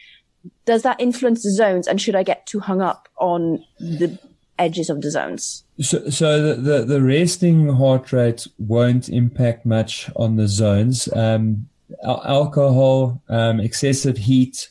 does 0.65 0.82
that 0.84 0.99
influence 0.99 1.43
the 1.43 1.52
zones 1.52 1.88
and 1.88 2.02
should 2.02 2.15
I 2.15 2.23
get 2.23 2.45
too 2.45 2.60
hung 2.60 2.82
up 2.82 3.08
on 3.17 3.63
the 3.80 4.19
edges 4.57 4.89
of 4.89 5.01
the 5.01 5.11
zones? 5.11 5.63
So, 5.81 6.09
so 6.09 6.41
the, 6.41 6.53
the, 6.61 6.85
the 6.85 7.01
resting 7.01 7.69
heart 7.69 8.11
rate 8.11 8.47
won't 8.57 9.09
impact 9.09 9.65
much 9.65 10.09
on 10.15 10.35
the 10.35 10.47
zones. 10.47 11.11
Um, 11.13 11.67
alcohol, 12.03 13.21
um, 13.29 13.59
excessive 13.59 14.17
heat, 14.17 14.69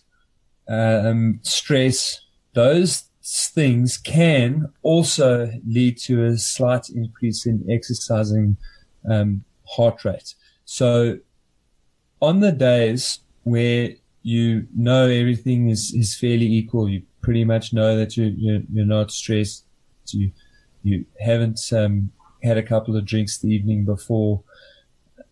um, 0.68 1.40
stress, 1.42 2.21
those 2.55 3.05
things 3.25 3.97
can 3.97 4.73
also 4.83 5.51
lead 5.66 5.97
to 5.97 6.25
a 6.25 6.37
slight 6.37 6.88
increase 6.90 7.47
in 7.47 7.64
exercising 7.71 8.57
um, 9.09 9.45
heart 9.66 10.05
rate. 10.05 10.35
So 10.64 11.18
on 12.21 12.40
the 12.40 12.53
days 12.53 13.21
where 13.45 13.90
you 14.23 14.66
know 14.75 15.09
everything 15.09 15.68
is, 15.68 15.92
is 15.92 16.14
fairly 16.14 16.47
equal. 16.47 16.88
You 16.88 17.03
pretty 17.21 17.45
much 17.45 17.73
know 17.73 17.97
that 17.97 18.16
you, 18.16 18.35
you're, 18.37 18.62
you're 18.73 18.87
not 18.87 19.11
stressed. 19.11 19.64
You, 20.09 20.33
you 20.83 21.07
haven't, 21.21 21.61
um, 21.73 22.12
had 22.43 22.59
a 22.59 22.62
couple 22.62 22.97
of 22.97 23.05
drinks 23.05 23.38
the 23.38 23.49
evening 23.49 23.85
before. 23.85 24.43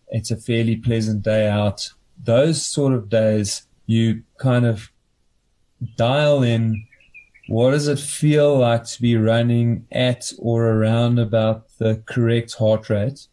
It's 0.09 0.31
a 0.31 0.37
fairly 0.37 0.77
pleasant 0.77 1.23
day 1.23 1.49
out. 1.49 1.93
Those 2.23 2.65
sort 2.65 2.93
of 2.93 3.09
days, 3.09 3.67
you 3.87 4.23
kind 4.39 4.65
of 4.65 4.93
dial 5.97 6.43
in 6.43 6.87
what 7.49 7.73
does 7.73 7.89
it 7.89 7.99
feel 7.99 8.59
like 8.59 8.85
to 8.85 9.03
be 9.03 9.17
running 9.17 9.87
at 9.91 10.33
or 10.39 10.67
around 10.67 11.19
about 11.19 11.67
the 11.79 12.01
correct 12.07 12.55
heart 12.55 12.89
rate? 12.89 13.27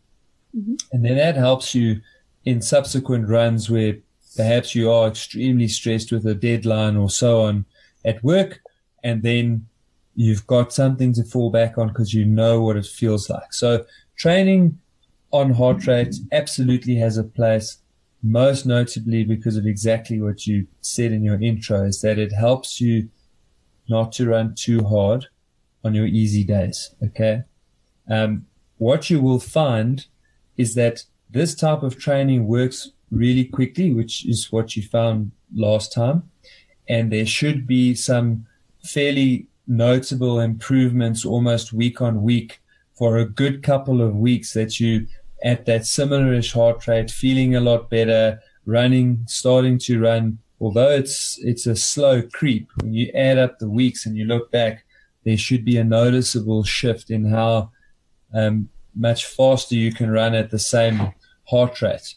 Mm-hmm. 0.57 0.75
And 0.91 1.05
then 1.05 1.17
that 1.17 1.35
helps 1.35 1.75
you 1.75 2.01
in 2.45 2.61
subsequent 2.61 3.29
runs 3.29 3.69
where 3.69 3.97
perhaps 4.35 4.73
you 4.73 4.91
are 4.91 5.07
extremely 5.07 5.67
stressed 5.67 6.11
with 6.11 6.25
a 6.25 6.33
deadline 6.33 6.97
or 6.97 7.11
so 7.11 7.41
on 7.41 7.65
at 8.05 8.23
work, 8.23 8.61
and 9.03 9.21
then 9.21 9.66
you've 10.17 10.47
got 10.47 10.73
something 10.73 11.13
to 11.13 11.23
fall 11.23 11.51
back 11.51 11.77
on 11.77 11.89
because 11.89 12.11
you 12.11 12.25
know 12.25 12.59
what 12.59 12.75
it 12.75 12.87
feels 12.87 13.29
like. 13.29 13.53
So 13.53 13.85
training 14.17 14.79
on 15.31 15.51
heart 15.51 15.85
rate 15.85 16.15
absolutely 16.31 16.95
has 16.95 17.17
a 17.17 17.23
place, 17.23 17.77
most 18.23 18.65
notably 18.65 19.23
because 19.23 19.57
of 19.57 19.67
exactly 19.67 20.19
what 20.19 20.47
you 20.47 20.65
said 20.81 21.11
in 21.11 21.23
your 21.23 21.39
intro 21.39 21.83
is 21.83 22.01
that 22.01 22.17
it 22.17 22.33
helps 22.33 22.81
you 22.81 23.09
not 23.87 24.11
to 24.13 24.27
run 24.27 24.55
too 24.55 24.83
hard 24.83 25.27
on 25.83 25.93
your 25.93 26.07
easy 26.07 26.43
days. 26.43 26.95
Okay. 27.03 27.43
Um, 28.09 28.47
what 28.79 29.11
you 29.11 29.21
will 29.21 29.39
find 29.39 30.07
is 30.57 30.73
that 30.73 31.03
this 31.29 31.53
type 31.53 31.83
of 31.83 31.99
training 31.99 32.47
works 32.47 32.89
really 33.11 33.45
quickly, 33.45 33.93
which 33.93 34.25
is 34.25 34.51
what 34.51 34.75
you 34.75 34.81
found 34.81 35.31
last 35.53 35.93
time. 35.93 36.23
And 36.89 37.11
there 37.11 37.27
should 37.27 37.67
be 37.67 37.93
some 37.93 38.47
fairly 38.83 39.47
notable 39.67 40.39
improvements 40.39 41.25
almost 41.25 41.73
week 41.73 42.01
on 42.01 42.21
week 42.23 42.61
for 42.93 43.17
a 43.17 43.25
good 43.25 43.61
couple 43.63 44.01
of 44.01 44.15
weeks 44.15 44.53
that 44.53 44.79
you 44.79 45.07
at 45.43 45.65
that 45.65 45.81
similarish 45.81 46.53
heart 46.53 46.87
rate, 46.87 47.11
feeling 47.11 47.55
a 47.55 47.59
lot 47.59 47.89
better, 47.89 48.39
running, 48.65 49.23
starting 49.27 49.77
to 49.77 49.99
run. 49.99 50.39
Although 50.59 50.89
it's, 50.89 51.37
it's 51.43 51.67
a 51.67 51.75
slow 51.75 52.23
creep, 52.23 52.69
when 52.81 52.93
you 52.93 53.11
add 53.13 53.37
up 53.37 53.59
the 53.59 53.69
weeks 53.69 54.05
and 54.05 54.17
you 54.17 54.25
look 54.25 54.51
back, 54.51 54.83
there 55.25 55.37
should 55.37 55.63
be 55.63 55.77
a 55.77 55.83
noticeable 55.83 56.63
shift 56.63 57.11
in 57.11 57.25
how 57.25 57.71
um, 58.33 58.69
much 58.95 59.25
faster 59.25 59.75
you 59.75 59.93
can 59.93 60.09
run 60.09 60.33
at 60.33 60.49
the 60.49 60.59
same 60.59 61.13
heart 61.45 61.81
rate 61.81 62.15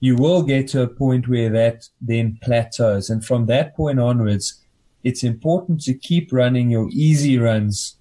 you 0.00 0.16
will 0.16 0.42
get 0.42 0.68
to 0.68 0.82
a 0.82 0.88
point 0.88 1.28
where 1.28 1.50
that 1.50 1.88
then 2.00 2.38
plateaus. 2.42 3.10
And 3.10 3.24
from 3.24 3.46
that 3.46 3.74
point 3.74 3.98
onwards, 3.98 4.62
it's 5.06 5.22
important 5.22 5.80
to 5.80 5.94
keep 5.94 6.32
running 6.32 6.68
your 6.68 6.88
easy 6.90 7.38
runs 7.38 7.96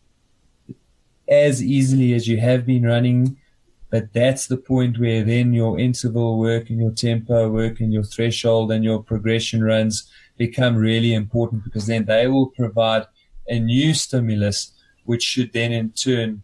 as 1.30 1.62
easily 1.62 2.16
as 2.16 2.28
you 2.28 2.38
have 2.40 2.66
been 2.66 2.84
running. 2.84 3.38
But 3.92 4.12
that's 4.12 4.48
the 4.48 4.58
point 4.58 4.98
where 4.98 5.24
then 5.24 5.54
your 5.54 5.80
interval 5.80 6.40
work 6.40 6.72
and 6.72 6.80
your 6.80 6.90
tempo 6.90 7.48
work 7.48 7.80
and 7.80 7.94
your 7.94 8.02
threshold 8.04 8.72
and 8.72 8.84
your 8.84 9.04
progression 9.04 9.64
runs 9.64 10.10
become 10.38 10.76
really 10.76 11.14
important 11.14 11.64
because 11.64 11.86
then 11.86 12.06
they 12.06 12.26
will 12.26 12.48
provide 12.48 13.06
a 13.48 13.60
new 13.60 13.94
stimulus, 13.94 14.72
which 15.04 15.22
should 15.22 15.54
then 15.54 15.72
in 15.72 15.92
turn 15.92 16.42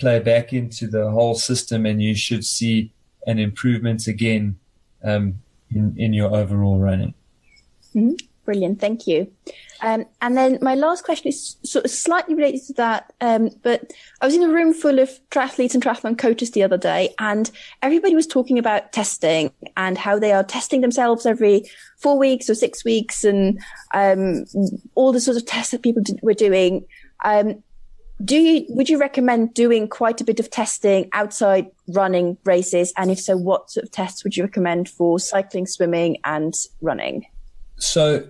play 0.00 0.18
back 0.18 0.52
into 0.52 0.88
the 0.88 1.12
whole 1.12 1.36
system 1.36 1.86
and 1.86 2.02
you 2.02 2.16
should 2.16 2.44
see 2.44 2.92
an 3.28 3.38
improvement 3.38 4.08
again 4.08 4.58
um, 5.04 5.40
in, 5.70 5.94
in 5.96 6.12
your 6.12 6.34
overall 6.34 6.80
running. 6.80 7.14
Mm-hmm. 7.94 8.16
Brilliant, 8.44 8.80
thank 8.80 9.06
you. 9.06 9.30
Um, 9.82 10.06
and 10.20 10.36
then 10.36 10.58
my 10.60 10.74
last 10.74 11.04
question 11.04 11.28
is 11.28 11.56
sort 11.62 11.84
of 11.84 11.90
slightly 11.90 12.34
related 12.34 12.64
to 12.66 12.72
that, 12.74 13.12
um, 13.20 13.50
but 13.62 13.92
I 14.20 14.26
was 14.26 14.34
in 14.34 14.42
a 14.42 14.48
room 14.48 14.72
full 14.72 14.98
of 14.98 15.10
triathletes 15.30 15.74
and 15.74 15.82
triathlon 15.82 16.18
coaches 16.18 16.52
the 16.52 16.62
other 16.62 16.78
day, 16.78 17.14
and 17.18 17.50
everybody 17.82 18.14
was 18.14 18.26
talking 18.26 18.58
about 18.58 18.92
testing 18.92 19.52
and 19.76 19.98
how 19.98 20.18
they 20.18 20.32
are 20.32 20.44
testing 20.44 20.80
themselves 20.80 21.26
every 21.26 21.64
four 21.98 22.18
weeks 22.18 22.48
or 22.48 22.54
six 22.54 22.84
weeks, 22.84 23.24
and 23.24 23.60
um, 23.94 24.44
all 24.94 25.12
the 25.12 25.20
sort 25.20 25.36
of 25.36 25.46
tests 25.46 25.70
that 25.70 25.82
people 25.82 26.02
were 26.22 26.34
doing. 26.34 26.84
Um, 27.24 27.62
do 28.24 28.36
you 28.36 28.66
would 28.68 28.88
you 28.88 28.98
recommend 28.98 29.54
doing 29.54 29.88
quite 29.88 30.20
a 30.20 30.24
bit 30.24 30.38
of 30.38 30.48
testing 30.50 31.08
outside 31.12 31.66
running 31.88 32.36
races 32.44 32.92
and 32.96 33.10
if 33.10 33.18
so 33.18 33.36
what 33.36 33.70
sort 33.70 33.84
of 33.84 33.90
tests 33.90 34.22
would 34.22 34.36
you 34.36 34.44
recommend 34.44 34.88
for 34.88 35.18
cycling 35.18 35.66
swimming 35.66 36.18
and 36.24 36.54
running 36.80 37.26
so 37.82 38.28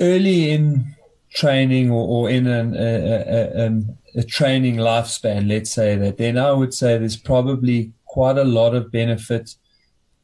early 0.00 0.50
in 0.50 0.94
training 1.32 1.90
or, 1.90 2.06
or 2.08 2.30
in 2.30 2.46
an, 2.46 2.74
a, 2.74 3.64
a, 3.64 4.20
a, 4.20 4.22
training 4.22 4.76
lifespan 4.76 5.48
let's 5.48 5.70
say 5.70 5.94
that 5.96 6.16
then 6.16 6.38
i 6.38 6.50
would 6.50 6.72
say 6.72 6.96
there's 6.96 7.16
probably 7.16 7.92
quite 8.06 8.38
a 8.38 8.44
lot 8.44 8.74
of 8.74 8.90
benefit 8.90 9.54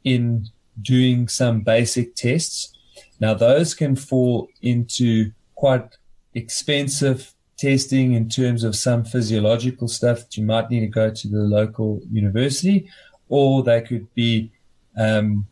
in 0.05 0.47
doing 0.81 1.29
some 1.29 1.61
basic 1.61 2.15
tests. 2.15 2.73
Now 3.21 3.35
those 3.35 3.75
can 3.75 3.97
fall 3.97 4.49
into 4.63 5.33
quite 5.55 5.97
expensive 6.35 7.33
testing 7.57 8.15
in 8.15 8.29
terms 8.29 8.65
of 8.65 8.75
some 8.75 9.05
physiological 9.05 9.89
stuff 9.89 10.21
that 10.21 10.37
you 10.37 10.45
might 10.45 10.71
need 10.71 10.81
to 10.81 10.87
go 10.89 11.11
to 11.11 11.29
the 11.29 11.39
local 11.39 12.01
university, 12.11 12.91
or 13.29 13.63
they 13.63 13.81
could 13.81 14.13
be 14.15 14.51
um, 14.99 15.47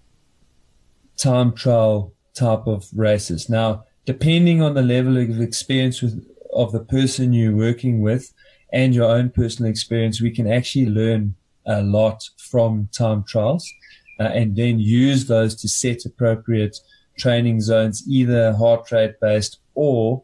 time 1.22 1.52
trial 1.52 2.12
type 2.35 2.66
of 2.66 2.87
races. 2.94 3.48
Now, 3.48 3.85
depending 4.04 4.61
on 4.61 4.74
the 4.74 4.82
level 4.82 5.16
of 5.16 5.40
experience 5.40 6.02
with, 6.02 6.26
of 6.52 6.72
the 6.72 6.80
person 6.80 7.32
you're 7.32 7.54
working 7.54 8.00
with 8.00 8.32
and 8.72 8.94
your 8.94 9.08
own 9.08 9.30
personal 9.30 9.70
experience, 9.70 10.20
we 10.20 10.30
can 10.30 10.50
actually 10.50 10.87
learn 10.87 11.35
a 11.64 11.82
lot 11.82 12.28
from 12.38 12.88
time 12.92 13.22
trials 13.22 13.70
uh, 14.18 14.24
and 14.24 14.56
then 14.56 14.80
use 14.80 15.26
those 15.26 15.54
to 15.54 15.68
set 15.68 16.04
appropriate 16.04 16.76
training 17.16 17.61
zones, 17.61 18.02
either 18.08 18.52
heart 18.54 18.90
rate 18.90 19.20
based 19.20 19.61
or 19.74 20.22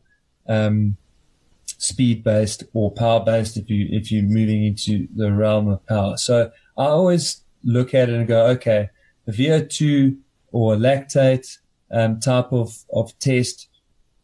um, 0.49 0.97
speed 1.67 2.25
based 2.25 2.65
or 2.73 2.91
power 2.91 3.21
based 3.25 3.57
if 3.57 3.71
you 3.71 3.87
if 3.91 4.11
you're 4.11 4.23
moving 4.25 4.65
into 4.65 5.07
the 5.15 5.31
realm 5.33 5.69
of 5.69 5.87
power. 5.87 6.17
So 6.17 6.51
I 6.77 6.87
always 6.87 7.43
look 7.63 7.95
at 7.95 8.09
it 8.09 8.15
and 8.15 8.27
go, 8.27 8.47
okay, 8.49 8.91
the 9.27 9.33
VO2 9.33 10.17
or 10.53 10.77
lactate 10.77 11.59
um, 11.91 12.21
type 12.21 12.53
of, 12.53 12.77
of 12.93 13.19
test 13.19 13.69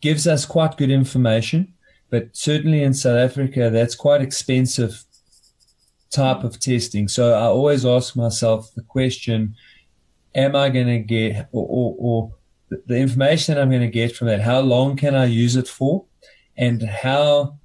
gives 0.01 0.27
us 0.27 0.45
quite 0.45 0.77
good 0.77 0.91
information, 0.91 1.73
but 2.11 2.29
certainly 2.33 2.83
in 2.83 2.95
South 2.95 3.17
Africa, 3.17 3.71
that's 3.71 3.95
quite 3.95 4.21
expensive 4.21 5.05
type 6.11 6.45
of 6.45 6.61
testing. 6.61 7.09
So 7.09 7.33
I 7.33 7.45
always 7.45 7.85
ask 7.85 8.15
myself 8.15 8.73
the 8.75 8.83
question, 8.83 9.55
am 10.35 10.55
I 10.55 10.69
going 10.69 10.87
to 10.87 10.99
get, 10.99 11.49
or, 11.53 11.67
or, 11.69 11.97
or 11.99 12.33
the 12.87 12.97
information 12.97 13.55
that 13.55 13.61
I'm 13.61 13.71
going 13.71 13.81
to 13.81 13.89
get 13.89 14.15
from 14.15 14.29
that, 14.29 14.41
how 14.41 14.61
long 14.61 14.97
can 14.97 15.15
I 15.15 15.27
use 15.27 15.57
it 15.57 15.69
for? 15.69 16.05
And 16.57 16.83
how 16.83 17.59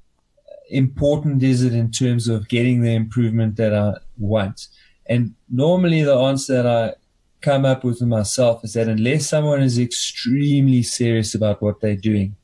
important 0.69 1.43
is 1.43 1.63
it 1.63 1.73
in 1.73 1.91
terms 1.91 2.27
of 2.27 2.47
getting 2.47 2.81
the 2.81 2.93
improvement 2.93 3.55
that 3.57 3.73
I 3.73 3.95
want? 4.17 4.67
And 5.07 5.35
normally 5.49 6.03
the 6.03 6.15
answer 6.15 6.61
that 6.61 6.67
I 6.67 6.93
come 7.41 7.65
up 7.65 7.83
with 7.83 8.01
myself 8.01 8.63
is 8.63 8.73
that 8.73 8.87
unless 8.87 9.27
someone 9.27 9.61
is 9.61 9.79
extremely 9.79 10.83
serious 10.83 11.33
about 11.33 11.61
what 11.61 11.79
they're 11.79 11.95
doing, 11.95 12.35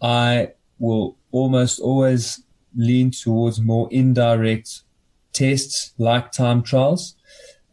I 0.00 0.52
will 0.78 1.16
almost 1.30 1.80
always 1.80 2.42
lean 2.76 3.10
towards 3.10 3.60
more 3.60 3.88
indirect 3.90 4.82
tests 5.32 5.92
like 5.98 6.32
time 6.32 6.62
trials. 6.62 7.14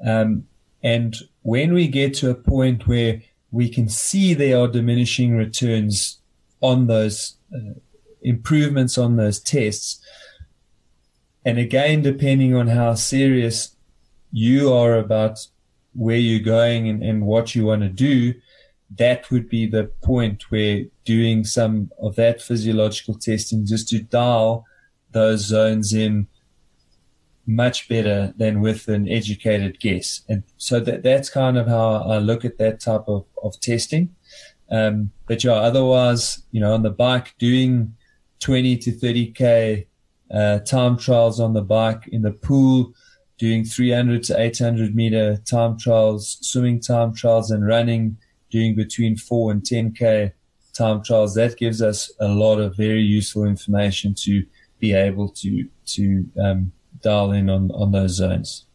Um, 0.06 0.48
and 0.84 1.16
when 1.42 1.74
we 1.74 1.88
get 1.88 2.14
to 2.16 2.30
a 2.30 2.36
point 2.36 2.88
where 2.88 3.22
we 3.52 3.70
can 3.70 3.90
see 3.90 4.34
there 4.34 4.60
are 4.60 4.68
diminishing 4.68 5.36
returns 5.36 6.20
on 6.62 6.88
those 6.88 7.38
uh, 7.54 7.74
improvements 8.22 8.98
on 8.98 9.16
those 9.16 9.40
tests, 9.40 10.02
and 11.46 11.58
again, 11.58 12.02
depending 12.02 12.54
on 12.54 12.68
how 12.68 12.94
serious 12.94 13.76
you 14.32 14.74
are 14.74 14.96
about 14.96 15.48
where 15.98 16.18
you're 16.18 16.40
going 16.40 16.88
and, 16.88 17.04
and 17.04 17.26
what 17.26 17.56
you 17.56 17.66
want 17.66 17.82
to 17.82 17.90
do, 17.90 18.34
that 18.96 19.30
would 19.32 19.50
be 19.50 19.66
the 19.66 19.86
point 20.02 20.44
where 20.50 20.86
doing 21.04 21.44
some 21.44 21.92
of 22.00 22.16
that 22.16 22.42
physiological 22.42 23.16
testing 23.16 23.66
just 23.66 23.90
to 23.90 24.00
dial 24.00 24.64
those 25.12 25.42
zones 25.42 25.94
in 25.94 26.28
much 27.46 27.90
better 27.90 28.34
than 28.38 28.62
with 28.62 28.88
an 28.88 29.10
educated 29.10 29.80
guess. 29.80 30.22
And 30.30 30.44
so 30.58 30.80
that, 30.82 31.02
that's 31.02 31.30
kind 31.30 31.58
of 31.58 31.68
how 31.68 32.04
I 32.04 32.20
look 32.20 32.46
at 32.46 32.58
that 32.60 32.80
type 32.80 33.06
of, 33.08 33.26
of 33.42 33.60
testing. 33.60 34.14
Um, 34.70 35.12
but 35.28 35.44
yeah, 35.44 35.54
otherwise, 35.54 36.44
you 36.52 36.60
know, 36.60 36.74
on 36.74 36.84
the 36.84 36.90
bike, 36.90 37.34
doing 37.40 37.96
20 38.40 38.78
to 38.78 38.92
30K, 38.92 39.88
uh, 40.30 40.60
time 40.60 40.98
trials 40.98 41.40
on 41.40 41.54
the 41.54 41.62
bike 41.62 42.08
in 42.12 42.22
the 42.22 42.34
pool, 42.34 42.94
doing 43.38 43.64
300 43.64 44.24
to 44.24 44.40
800 44.40 44.96
meter 44.96 45.38
time 45.50 45.78
trials, 45.78 46.38
swimming 46.42 46.80
time 46.80 47.14
trials 47.14 47.52
and 47.52 47.66
running, 47.66 48.18
doing 48.50 48.76
between 48.76 49.16
four 49.16 49.52
and 49.52 49.62
10K 49.62 50.32
time 50.74 51.04
trials. 51.04 51.36
That 51.36 51.58
gives 51.58 51.82
us 51.82 52.12
a 52.20 52.28
lot 52.28 52.60
of 52.60 52.76
very 52.76 53.02
useful 53.02 53.46
information 53.46 54.16
to 54.20 54.44
be 54.80 54.94
able 54.94 55.30
to, 55.30 55.68
to, 55.86 56.26
um, 56.42 56.72
dial 57.02 57.32
in 57.32 57.50
on, 57.50 57.72
on 57.72 57.92
those 57.92 58.12
zones. 58.12 58.66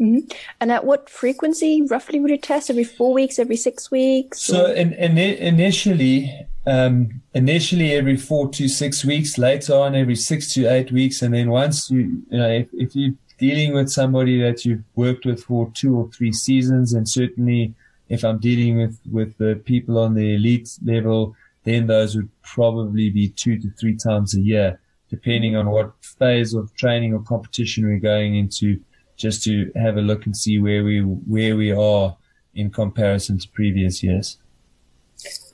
Mm-hmm. 0.00 0.30
And 0.60 0.70
at 0.70 0.84
what 0.84 1.10
frequency 1.10 1.82
roughly 1.82 2.20
would 2.20 2.30
you 2.30 2.38
test? 2.38 2.70
Every 2.70 2.84
four 2.84 3.12
weeks, 3.12 3.38
every 3.38 3.56
six 3.56 3.90
weeks? 3.90 4.40
So 4.42 4.66
in, 4.72 4.92
in, 4.92 5.18
initially, 5.18 6.46
um, 6.66 7.22
initially 7.34 7.94
every 7.94 8.16
four 8.16 8.48
to 8.50 8.68
six 8.68 9.04
weeks, 9.04 9.38
later 9.38 9.74
on 9.74 9.96
every 9.96 10.14
six 10.14 10.54
to 10.54 10.66
eight 10.66 10.92
weeks. 10.92 11.22
And 11.22 11.34
then 11.34 11.50
once 11.50 11.90
you, 11.90 12.22
you 12.30 12.38
know, 12.38 12.48
if, 12.48 12.68
if 12.72 12.94
you 12.94 13.16
dealing 13.38 13.72
with 13.72 13.90
somebody 13.90 14.40
that 14.42 14.64
you've 14.64 14.84
worked 14.94 15.24
with 15.24 15.44
for 15.44 15.70
two 15.74 15.96
or 15.96 16.10
three 16.10 16.32
seasons, 16.32 16.92
and 16.92 17.08
certainly 17.08 17.74
if 18.08 18.24
I'm 18.24 18.38
dealing 18.38 18.78
with, 18.78 18.98
with 19.10 19.36
the 19.38 19.60
people 19.64 19.98
on 19.98 20.14
the 20.14 20.34
elite 20.34 20.70
level, 20.84 21.34
then 21.64 21.86
those 21.86 22.16
would 22.16 22.30
probably 22.42 23.10
be 23.10 23.28
two 23.28 23.58
to 23.58 23.70
three 23.78 23.96
times 23.96 24.34
a 24.34 24.40
year, 24.40 24.80
depending 25.10 25.56
on 25.56 25.70
what 25.70 25.92
phase 26.02 26.54
of 26.54 26.74
training 26.74 27.14
or 27.14 27.22
competition 27.22 27.84
we're 27.84 27.98
going 27.98 28.36
into, 28.36 28.80
just 29.16 29.42
to 29.44 29.70
have 29.76 29.96
a 29.96 30.00
look 30.00 30.26
and 30.26 30.36
see 30.36 30.58
where 30.58 30.82
we, 30.84 31.00
where 31.00 31.56
we 31.56 31.70
are 31.72 32.16
in 32.54 32.70
comparison 32.70 33.38
to 33.38 33.48
previous 33.50 34.02
years. 34.02 34.38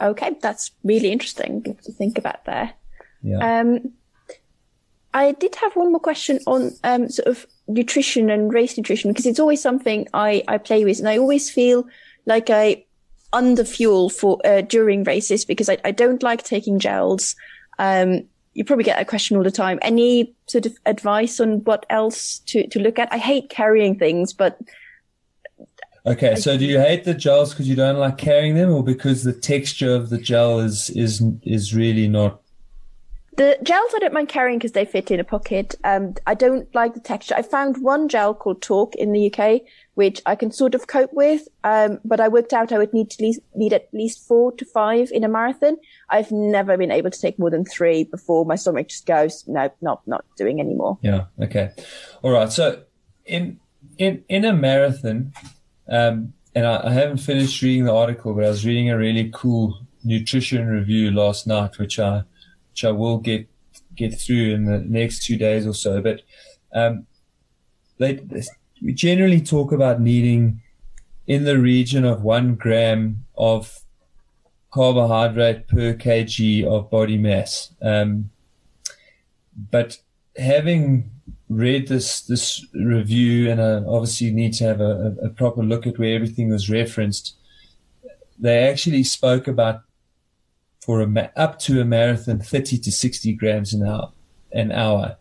Okay. 0.01 0.37
That's 0.41 0.71
really 0.85 1.11
interesting 1.11 1.63
to 1.63 1.93
think 1.93 2.19
about 2.19 2.45
there. 2.45 2.73
Yeah. 3.23 3.61
Um, 3.61 3.93
I 5.13 5.33
did 5.33 5.55
have 5.57 5.75
one 5.77 5.93
more 5.93 6.01
question 6.01 6.41
on 6.47 6.73
um, 6.85 7.09
sort 7.09 7.29
of 7.29 7.47
nutrition 7.67 8.31
and 8.31 8.53
race 8.53 8.77
nutrition 8.77 9.11
because 9.11 9.27
it's 9.27 9.41
always 9.41 9.63
something 9.63 10.07
I, 10.13 10.43
I 10.49 10.59
play 10.59 10.85
with 10.85 10.99
and 10.99 11.09
I 11.09 11.19
always 11.19 11.51
feel 11.51 11.87
like 12.27 12.51
I 12.51 12.85
under 13.33 13.65
fuel 13.65 14.11
for 14.11 14.39
uh, 14.45 14.61
during 14.61 15.05
races 15.05 15.45
because 15.45 15.69
I, 15.69 15.79
I 15.85 15.91
don't 15.91 16.23
like 16.23 16.45
taking 16.45 16.79
gels. 16.79 17.35
Um, 17.79 18.25
you 18.55 18.65
probably 18.65 18.85
get 18.85 18.97
that 18.97 19.09
question 19.09 19.37
all 19.37 19.43
the 19.43 19.51
time. 19.51 19.79
Any 19.83 20.35
sort 20.47 20.67
of 20.67 20.77
advice 20.87 21.41
on 21.41 21.65
what 21.65 21.85
else 21.91 22.39
to, 22.47 22.67
to 22.69 22.79
look 22.79 22.99
at? 22.99 23.13
I 23.13 23.19
hate 23.19 23.51
carrying 23.51 23.99
things, 23.99 24.33
but 24.33 24.61
Okay, 26.07 26.37
so 26.37 26.59
do 26.59 26.67
you 26.67 26.79
hate 26.79 27.05
the 27.05 27.15
gels 27.15 27.51
because 27.51 27.67
you 27.67 27.75
don't 27.75 27.97
like 27.97 28.19
carrying 28.19 28.57
them, 28.57 28.71
or 28.71 28.85
because 28.85 29.25
the 29.25 29.33
texture 29.33 29.95
of 29.95 30.11
the 30.11 30.19
gel 30.19 30.61
is 30.61 30.91
is 30.91 31.23
is 31.45 31.75
really 31.75 32.09
not 32.09 32.44
the 33.37 33.59
gels 33.63 33.93
I 33.95 33.99
don't 33.99 34.13
mind 34.13 34.29
carrying 34.29 34.59
because 34.59 34.73
they 34.73 34.85
fit 34.85 35.11
in 35.11 35.19
a 35.19 35.25
pocket. 35.25 35.75
Um, 35.85 36.15
I 36.27 36.35
don't 36.35 36.73
like 36.75 36.95
the 36.95 37.01
texture. 37.01 37.35
I 37.37 37.43
found 37.43 37.83
one 37.83 38.09
gel 38.09 38.35
called 38.35 38.61
Torq 38.61 38.95
in 38.95 39.13
the 39.13 39.33
UK, 39.33 39.63
which 39.95 40.21
I 40.27 40.35
can 40.35 40.53
sort 40.53 40.75
of 40.75 40.87
cope 40.87 41.13
with. 41.13 41.49
Um, 41.65 42.01
but 42.05 42.21
I 42.21 42.29
worked 42.29 42.53
out 42.53 42.73
I 42.73 42.79
would 42.79 42.93
need 42.93 43.11
to 43.11 43.23
least, 43.23 43.41
need 43.55 43.73
at 43.73 43.89
least 43.93 44.27
four 44.27 44.53
to 44.53 44.65
five 44.65 45.11
in 45.11 45.25
a 45.25 45.29
marathon. 45.29 45.77
I've 46.11 46.31
never 46.31 46.77
been 46.77 46.91
able 46.91 47.11
to 47.11 47.21
take 47.21 47.39
more 47.39 47.51
than 47.51 47.65
three 47.65 48.05
before 48.05 48.45
my 48.45 48.57
stomach 48.57 48.89
just 48.89 49.07
goes, 49.07 49.45
no, 49.47 49.71
not, 49.81 50.07
not 50.07 50.25
doing 50.37 50.61
anymore. 50.61 50.99
Yeah. 51.03 51.27
Okay. 51.41 51.71
All 52.23 52.31
right. 52.31 52.53
So 52.53 52.83
in, 53.25 53.59
in, 53.99 54.25
in 54.29 54.45
a 54.45 54.53
marathon, 54.53 55.33
um, 55.89 56.35
and 56.55 56.67
I, 56.67 56.89
I 56.89 56.93
haven't 56.93 57.19
finished 57.19 57.63
reading 57.63 57.85
the 57.85 57.95
article, 57.95 58.33
but 58.35 58.45
I 58.45 58.49
was 58.49 58.65
reading 58.65 58.91
a 58.91 58.97
really 58.97 59.31
cool 59.35 59.81
nutrition 60.05 60.67
review 60.69 61.11
last 61.11 61.47
night, 61.47 61.79
which 61.79 61.99
I, 61.99 62.23
which 62.75 62.85
I 62.85 62.91
will 62.91 63.19
get 63.19 63.49
get 63.95 64.21
through 64.21 64.53
in 64.53 64.65
the 64.65 64.81
next 64.81 65.25
two 65.25 65.37
days 65.37 65.65
or 65.65 65.75
so. 65.75 66.03
But 66.03 66.23
um, 66.75 67.07
they, 67.99 68.21
we 68.83 68.93
generally 68.93 69.41
talk 69.41 69.71
about 69.71 70.01
needing 70.01 70.61
in 71.29 71.45
the 71.45 71.57
region 71.57 72.05
of 72.05 72.23
one 72.23 72.57
gram 72.57 73.27
of 73.39 73.79
carbohydrate 74.73 75.69
per 75.69 75.95
kg 75.95 76.65
of 76.67 76.91
body 76.91 77.17
mass. 77.17 77.73
Um, 77.81 78.31
but 79.71 79.99
having 80.37 81.13
read 81.49 81.87
this 81.87 82.23
this 82.23 82.67
review, 82.75 83.53
and 83.53 83.63
I 83.63 83.75
obviously 83.89 84.33
need 84.33 84.55
to 84.55 84.65
have 84.65 84.81
a, 84.81 85.15
a 85.23 85.29
proper 85.29 85.63
look 85.63 85.87
at 85.87 85.97
where 85.97 86.17
everything 86.17 86.51
was 86.51 86.69
referenced. 86.69 87.37
They 88.37 88.67
actually 88.67 89.05
spoke 89.05 89.47
about 89.47 89.83
for 90.85 91.01
a 91.01 91.33
up 91.37 91.59
to 91.59 91.81
a 91.81 91.85
marathon 91.85 92.41
30 92.41 92.79
to 92.79 92.93
60 92.93 93.33
grams 93.35 93.73
an 93.73 93.87
hour 93.87 94.13
an 94.53 94.71
hour. 94.71 95.17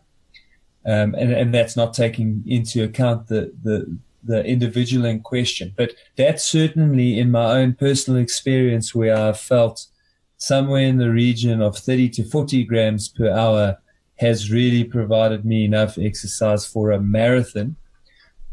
Um, 0.86 1.14
and, 1.14 1.32
and 1.32 1.54
that's 1.54 1.76
not 1.76 1.94
taking 1.94 2.44
into 2.46 2.84
account 2.84 3.28
the, 3.28 3.52
the 3.62 3.98
the 4.22 4.44
individual 4.44 5.04
in 5.04 5.20
question. 5.20 5.74
But 5.76 5.92
that's 6.16 6.44
certainly 6.44 7.18
in 7.18 7.30
my 7.30 7.58
own 7.58 7.74
personal 7.74 8.20
experience 8.20 8.94
where 8.94 9.14
I've 9.14 9.38
felt 9.38 9.86
somewhere 10.38 10.82
in 10.82 10.96
the 10.96 11.10
region 11.10 11.60
of 11.60 11.76
30 11.76 12.08
to 12.10 12.24
40 12.24 12.64
grams 12.64 13.08
per 13.08 13.30
hour 13.30 13.78
has 14.16 14.50
really 14.50 14.84
provided 14.84 15.44
me 15.44 15.66
enough 15.66 15.98
exercise 15.98 16.64
for 16.66 16.90
a 16.90 17.00
marathon. 17.00 17.76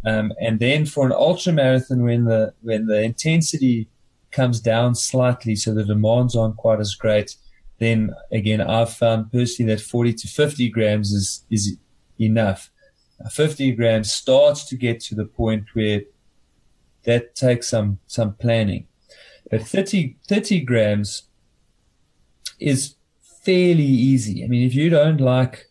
Um, 0.06 0.34
and 0.42 0.60
then 0.60 0.86
for 0.86 1.06
an 1.06 1.14
ultra 1.14 1.54
marathon 1.54 2.04
when 2.04 2.26
the 2.26 2.54
when 2.62 2.88
the 2.88 3.02
intensity 3.02 3.88
comes 4.32 4.60
down 4.60 4.96
slightly, 4.96 5.56
so 5.56 5.74
the 5.74 5.84
demands 5.84 6.36
aren't 6.36 6.58
quite 6.58 6.80
as 6.80 6.96
great, 6.96 7.36
then 7.80 8.14
again, 8.32 8.62
I've 8.62 8.94
found 8.94 9.32
personally 9.32 9.74
that 9.74 9.82
40 9.82 10.14
to 10.14 10.28
50 10.28 10.70
grams 10.70 11.12
is, 11.12 11.46
is 11.50 11.78
enough. 12.20 12.70
50 13.30 13.72
grams 13.74 14.12
starts 14.12 14.66
to 14.66 14.76
get 14.76 15.00
to 15.02 15.16
the 15.16 15.26
point 15.26 15.66
where 15.74 16.02
that 17.04 17.36
takes 17.36 17.70
some, 17.70 18.00
some 18.08 18.34
planning. 18.36 18.88
But 19.50 19.64
30, 19.64 20.16
30 20.28 20.62
grams 20.62 21.24
is 22.60 22.96
fairly 23.44 23.84
easy. 23.84 24.44
I 24.44 24.48
mean, 24.48 24.66
if 24.66 24.76
you 24.76 24.90
don't 24.90 25.20
like 25.20 25.66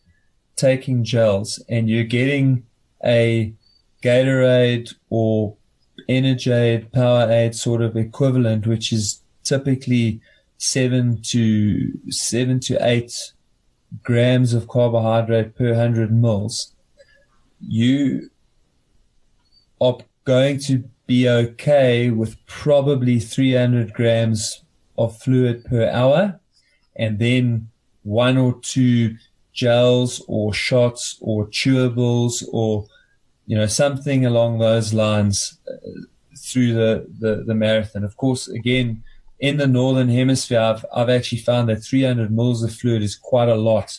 taking 0.56 1.04
gels 1.04 1.62
and 1.68 1.88
you're 1.88 2.04
getting 2.04 2.64
a 3.04 3.54
Gatorade 4.02 4.94
or 5.08 5.56
Energade, 6.08 6.90
Powerade 6.90 7.54
sort 7.54 7.82
of 7.82 7.96
equivalent, 7.96 8.66
which 8.66 8.92
is 8.92 9.22
typically 9.44 10.20
seven 10.58 11.20
to 11.22 11.92
seven 12.10 12.60
to 12.60 12.76
eight 12.86 13.32
grams 14.02 14.54
of 14.54 14.68
carbohydrate 14.68 15.56
per 15.56 15.74
hundred 15.74 16.12
mils, 16.12 16.72
you 17.60 18.30
are 19.80 19.98
going 20.24 20.58
to 20.58 20.84
be 21.06 21.28
okay 21.28 22.10
with 22.10 22.36
probably 22.46 23.18
300 23.18 23.92
grams 23.92 24.62
of 24.96 25.18
fluid 25.18 25.64
per 25.64 25.88
hour 25.90 26.38
and 26.94 27.18
then 27.18 27.68
one 28.02 28.36
or 28.36 28.60
two 28.60 29.16
gels 29.52 30.22
or 30.28 30.52
shots 30.54 31.18
or 31.20 31.46
chewables 31.46 32.44
or 32.52 32.86
you 33.46 33.56
know 33.56 33.66
something 33.66 34.24
along 34.24 34.58
those 34.58 34.92
lines 34.92 35.58
uh, 35.68 35.76
through 36.38 36.72
the, 36.72 37.06
the, 37.18 37.44
the 37.46 37.54
marathon. 37.54 38.04
Of 38.04 38.16
course 38.16 38.48
again 38.48 39.02
in 39.38 39.56
the 39.56 39.66
northern 39.66 40.08
hemisphere 40.08 40.60
I've, 40.60 40.84
I've 40.94 41.08
actually 41.08 41.38
found 41.38 41.68
that 41.68 41.82
300 41.82 42.30
mils 42.30 42.62
of 42.62 42.74
fluid 42.74 43.02
is 43.02 43.16
quite 43.16 43.48
a 43.48 43.54
lot 43.54 43.98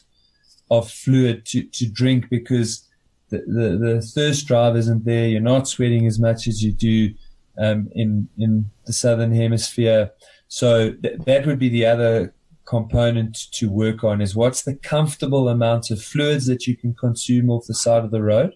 of 0.69 0.89
fluid 0.89 1.45
to, 1.47 1.63
to 1.63 1.89
drink 1.89 2.29
because 2.29 2.87
the, 3.29 3.39
the, 3.47 3.77
the 3.77 4.01
thirst 4.01 4.45
drive 4.47 4.75
isn't 4.75 5.05
there. 5.05 5.27
You're 5.27 5.41
not 5.41 5.67
sweating 5.67 6.05
as 6.05 6.19
much 6.19 6.47
as 6.47 6.63
you 6.63 6.71
do 6.71 7.13
um, 7.57 7.89
in 7.93 8.29
in 8.37 8.69
the 8.85 8.93
southern 8.93 9.33
hemisphere. 9.33 10.11
So 10.47 10.91
th- 10.91 11.19
that 11.25 11.45
would 11.45 11.59
be 11.59 11.69
the 11.69 11.85
other 11.85 12.33
component 12.65 13.51
to 13.51 13.69
work 13.69 14.03
on 14.03 14.21
is 14.21 14.35
what's 14.35 14.63
the 14.63 14.75
comfortable 14.75 15.49
amount 15.49 15.91
of 15.91 16.01
fluids 16.01 16.45
that 16.45 16.67
you 16.67 16.77
can 16.77 16.93
consume 16.93 17.49
off 17.49 17.67
the 17.67 17.73
side 17.73 18.03
of 18.03 18.11
the 18.11 18.21
road. 18.21 18.53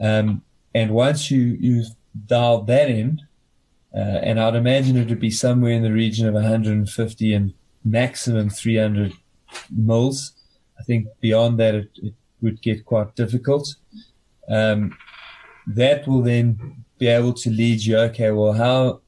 Um, 0.00 0.42
and 0.74 0.90
once 0.90 1.30
you, 1.30 1.56
you've 1.60 1.88
dialed 2.26 2.66
that 2.66 2.90
in, 2.90 3.22
uh, 3.94 3.98
and 3.98 4.38
I'd 4.38 4.54
imagine 4.54 4.96
it 4.96 5.08
would 5.08 5.20
be 5.20 5.30
somewhere 5.30 5.72
in 5.72 5.82
the 5.82 5.92
region 5.92 6.26
of 6.28 6.34
150 6.34 7.32
and 7.32 7.54
maximum 7.84 8.50
300 8.50 9.12
mils. 9.70 10.32
I 10.78 10.82
think 10.82 11.08
beyond 11.20 11.58
that, 11.60 11.74
it, 11.74 11.90
it 12.02 12.14
would 12.42 12.60
get 12.60 12.84
quite 12.84 13.14
difficult. 13.14 13.74
Um, 14.48 14.96
that 15.66 16.06
will 16.06 16.22
then 16.22 16.84
be 16.98 17.06
able 17.08 17.32
to 17.34 17.50
lead 17.50 17.80
you, 17.82 17.96
okay, 17.98 18.30
well, 18.30 18.52
how, 18.52 19.00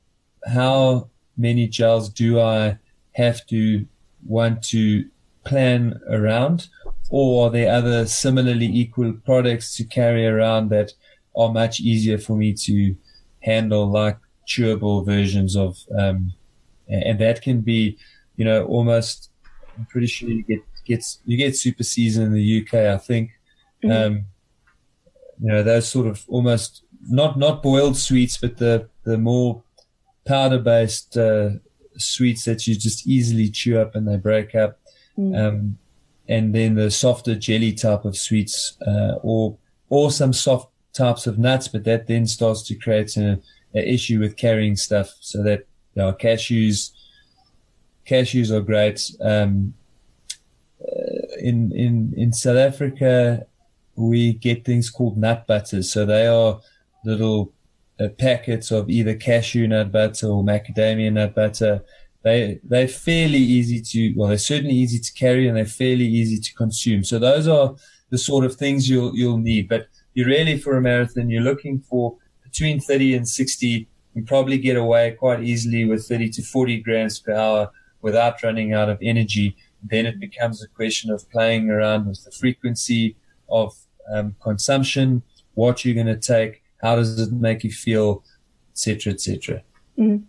how 0.46 1.08
many 1.36 1.68
gels 1.68 2.08
do 2.08 2.40
I 2.40 2.78
have 3.12 3.46
to 3.46 3.86
want 4.26 4.62
to 4.64 5.08
plan 5.44 6.00
around? 6.08 6.68
Or 7.10 7.46
are 7.46 7.50
there 7.50 7.72
other 7.72 8.06
similarly 8.06 8.66
equal 8.66 9.12
products 9.24 9.76
to 9.76 9.84
carry 9.84 10.26
around 10.26 10.68
that 10.70 10.92
are 11.36 11.52
much 11.52 11.80
easier 11.80 12.18
for 12.18 12.36
me 12.36 12.52
to 12.52 12.94
handle, 13.40 13.86
like 13.86 14.18
chewable 14.46 15.04
versions 15.04 15.56
of, 15.56 15.78
um, 15.98 16.32
and 16.88 17.18
that 17.18 17.42
can 17.42 17.60
be, 17.60 17.96
you 18.36 18.44
know, 18.44 18.64
almost, 18.64 19.30
I'm 19.76 19.86
pretty 19.86 20.06
sure 20.06 20.28
you 20.28 20.42
get, 20.42 20.62
gets, 20.84 21.20
you 21.24 21.36
get 21.36 21.56
super 21.56 21.82
season 21.82 22.24
in 22.24 22.32
the 22.32 22.62
UK, 22.62 22.74
I 22.74 22.98
think. 22.98 23.30
Mm-hmm. 23.82 23.90
Um, 23.90 24.24
you 25.40 25.52
know, 25.52 25.62
those 25.62 25.88
sort 25.88 26.06
of 26.06 26.24
almost 26.28 26.82
not, 27.08 27.38
not 27.38 27.62
boiled 27.62 27.96
sweets, 27.96 28.36
but 28.36 28.58
the, 28.58 28.88
the 29.04 29.18
more 29.18 29.62
powder 30.26 30.58
based, 30.58 31.16
uh, 31.16 31.50
sweets 31.96 32.44
that 32.44 32.66
you 32.66 32.74
just 32.74 33.06
easily 33.06 33.48
chew 33.50 33.78
up 33.78 33.94
and 33.94 34.08
they 34.08 34.16
break 34.16 34.54
up. 34.54 34.78
Mm. 35.16 35.38
Um, 35.38 35.78
and 36.28 36.54
then 36.54 36.74
the 36.74 36.90
softer 36.90 37.34
jelly 37.34 37.72
type 37.72 38.04
of 38.04 38.16
sweets, 38.16 38.76
uh, 38.86 39.14
or, 39.22 39.56
or 39.88 40.10
some 40.10 40.32
soft 40.32 40.70
types 40.92 41.26
of 41.26 41.38
nuts, 41.38 41.68
but 41.68 41.84
that 41.84 42.06
then 42.06 42.26
starts 42.26 42.62
to 42.62 42.74
create 42.74 43.16
an 43.16 43.40
issue 43.72 44.20
with 44.20 44.36
carrying 44.36 44.76
stuff. 44.76 45.10
So 45.20 45.42
that, 45.42 45.60
you 45.94 46.02
know, 46.02 46.12
cashews, 46.12 46.92
cashews 48.06 48.50
are 48.50 48.60
great. 48.60 49.10
Um, 49.20 49.74
uh, 50.80 51.36
in, 51.40 51.72
in, 51.72 52.14
in 52.16 52.32
South 52.32 52.56
Africa, 52.56 53.46
we 53.96 54.34
get 54.34 54.64
things 54.64 54.90
called 54.90 55.16
nut 55.16 55.46
butters. 55.46 55.90
So 55.92 56.06
they 56.06 56.26
are 56.26 56.60
little 57.04 57.52
uh, 58.00 58.08
packets 58.18 58.70
of 58.70 58.88
either 58.88 59.14
cashew 59.14 59.66
nut 59.66 59.90
butter 59.90 60.28
or 60.28 60.42
macadamia 60.42 61.12
nut 61.12 61.34
butter. 61.34 61.82
They 62.22 62.60
they're 62.64 62.88
fairly 62.88 63.38
easy 63.38 63.80
to 63.80 64.14
well, 64.16 64.28
they're 64.28 64.38
certainly 64.38 64.74
easy 64.74 64.98
to 64.98 65.12
carry 65.12 65.46
and 65.46 65.56
they're 65.56 65.64
fairly 65.64 66.06
easy 66.06 66.38
to 66.38 66.54
consume. 66.54 67.04
So 67.04 67.18
those 67.18 67.46
are 67.46 67.74
the 68.10 68.18
sort 68.18 68.44
of 68.44 68.56
things 68.56 68.88
you'll 68.88 69.14
you'll 69.14 69.38
need. 69.38 69.68
But 69.68 69.88
you 70.14 70.24
really 70.24 70.58
for 70.58 70.76
a 70.76 70.80
marathon, 70.80 71.30
you're 71.30 71.42
looking 71.42 71.80
for 71.80 72.16
between 72.42 72.80
30 72.80 73.14
and 73.14 73.28
60. 73.28 73.88
You 74.14 74.24
probably 74.24 74.58
get 74.58 74.76
away 74.76 75.12
quite 75.12 75.42
easily 75.42 75.84
with 75.84 76.06
30 76.06 76.30
to 76.30 76.42
40 76.42 76.80
grams 76.80 77.20
per 77.20 77.34
hour 77.34 77.70
without 78.02 78.42
running 78.42 78.72
out 78.72 78.88
of 78.88 78.98
energy. 79.00 79.56
Then 79.82 80.06
it 80.06 80.18
becomes 80.18 80.62
a 80.62 80.68
question 80.68 81.10
of 81.10 81.30
playing 81.30 81.70
around 81.70 82.08
with 82.08 82.24
the 82.24 82.32
frequency 82.32 83.16
of 83.48 83.76
um, 84.12 84.34
consumption, 84.42 85.22
what 85.54 85.84
you're 85.84 85.94
going 85.94 86.06
to 86.06 86.16
take, 86.16 86.62
how 86.82 86.96
does 86.96 87.18
it 87.20 87.32
make 87.32 87.64
you 87.64 87.70
feel, 87.70 88.24
etc., 88.72 89.12
etc. 89.12 89.62
Mm-hmm. 89.98 90.24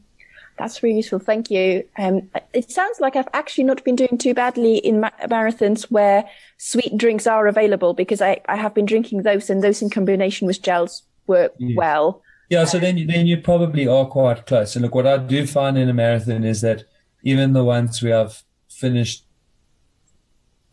That's 0.59 0.83
really 0.83 0.97
useful. 0.97 1.19
Thank 1.19 1.49
you. 1.49 1.87
Um, 1.97 2.29
it 2.53 2.69
sounds 2.69 2.99
like 2.99 3.15
I've 3.15 3.29
actually 3.33 3.63
not 3.63 3.81
been 3.85 3.95
doing 3.95 4.17
too 4.17 4.33
badly 4.33 4.77
in 4.77 4.99
ma- 4.99 5.09
marathons 5.23 5.83
where 5.83 6.29
sweet 6.57 6.97
drinks 6.97 7.25
are 7.25 7.47
available 7.47 7.93
because 7.93 8.21
I, 8.21 8.41
I 8.49 8.57
have 8.57 8.73
been 8.73 8.85
drinking 8.85 9.23
those 9.23 9.49
and 9.49 9.63
those 9.63 9.81
in 9.81 9.89
combination 9.89 10.47
with 10.47 10.61
gels 10.61 11.03
work 11.27 11.53
well. 11.75 12.21
Yeah, 12.49 12.65
so 12.65 12.77
then 12.77 12.97
you, 12.97 13.07
then 13.07 13.25
you 13.25 13.37
probably 13.37 13.87
are 13.87 14.05
quite 14.05 14.45
close. 14.45 14.75
And 14.75 14.83
look, 14.83 14.95
what 14.95 15.07
I 15.07 15.17
do 15.17 15.47
find 15.47 15.77
in 15.77 15.87
a 15.87 15.93
marathon 15.93 16.43
is 16.43 16.59
that 16.61 16.83
even 17.23 17.53
the 17.53 17.63
ones 17.63 18.03
where 18.03 18.19
I've 18.19 18.43
finished 18.67 19.23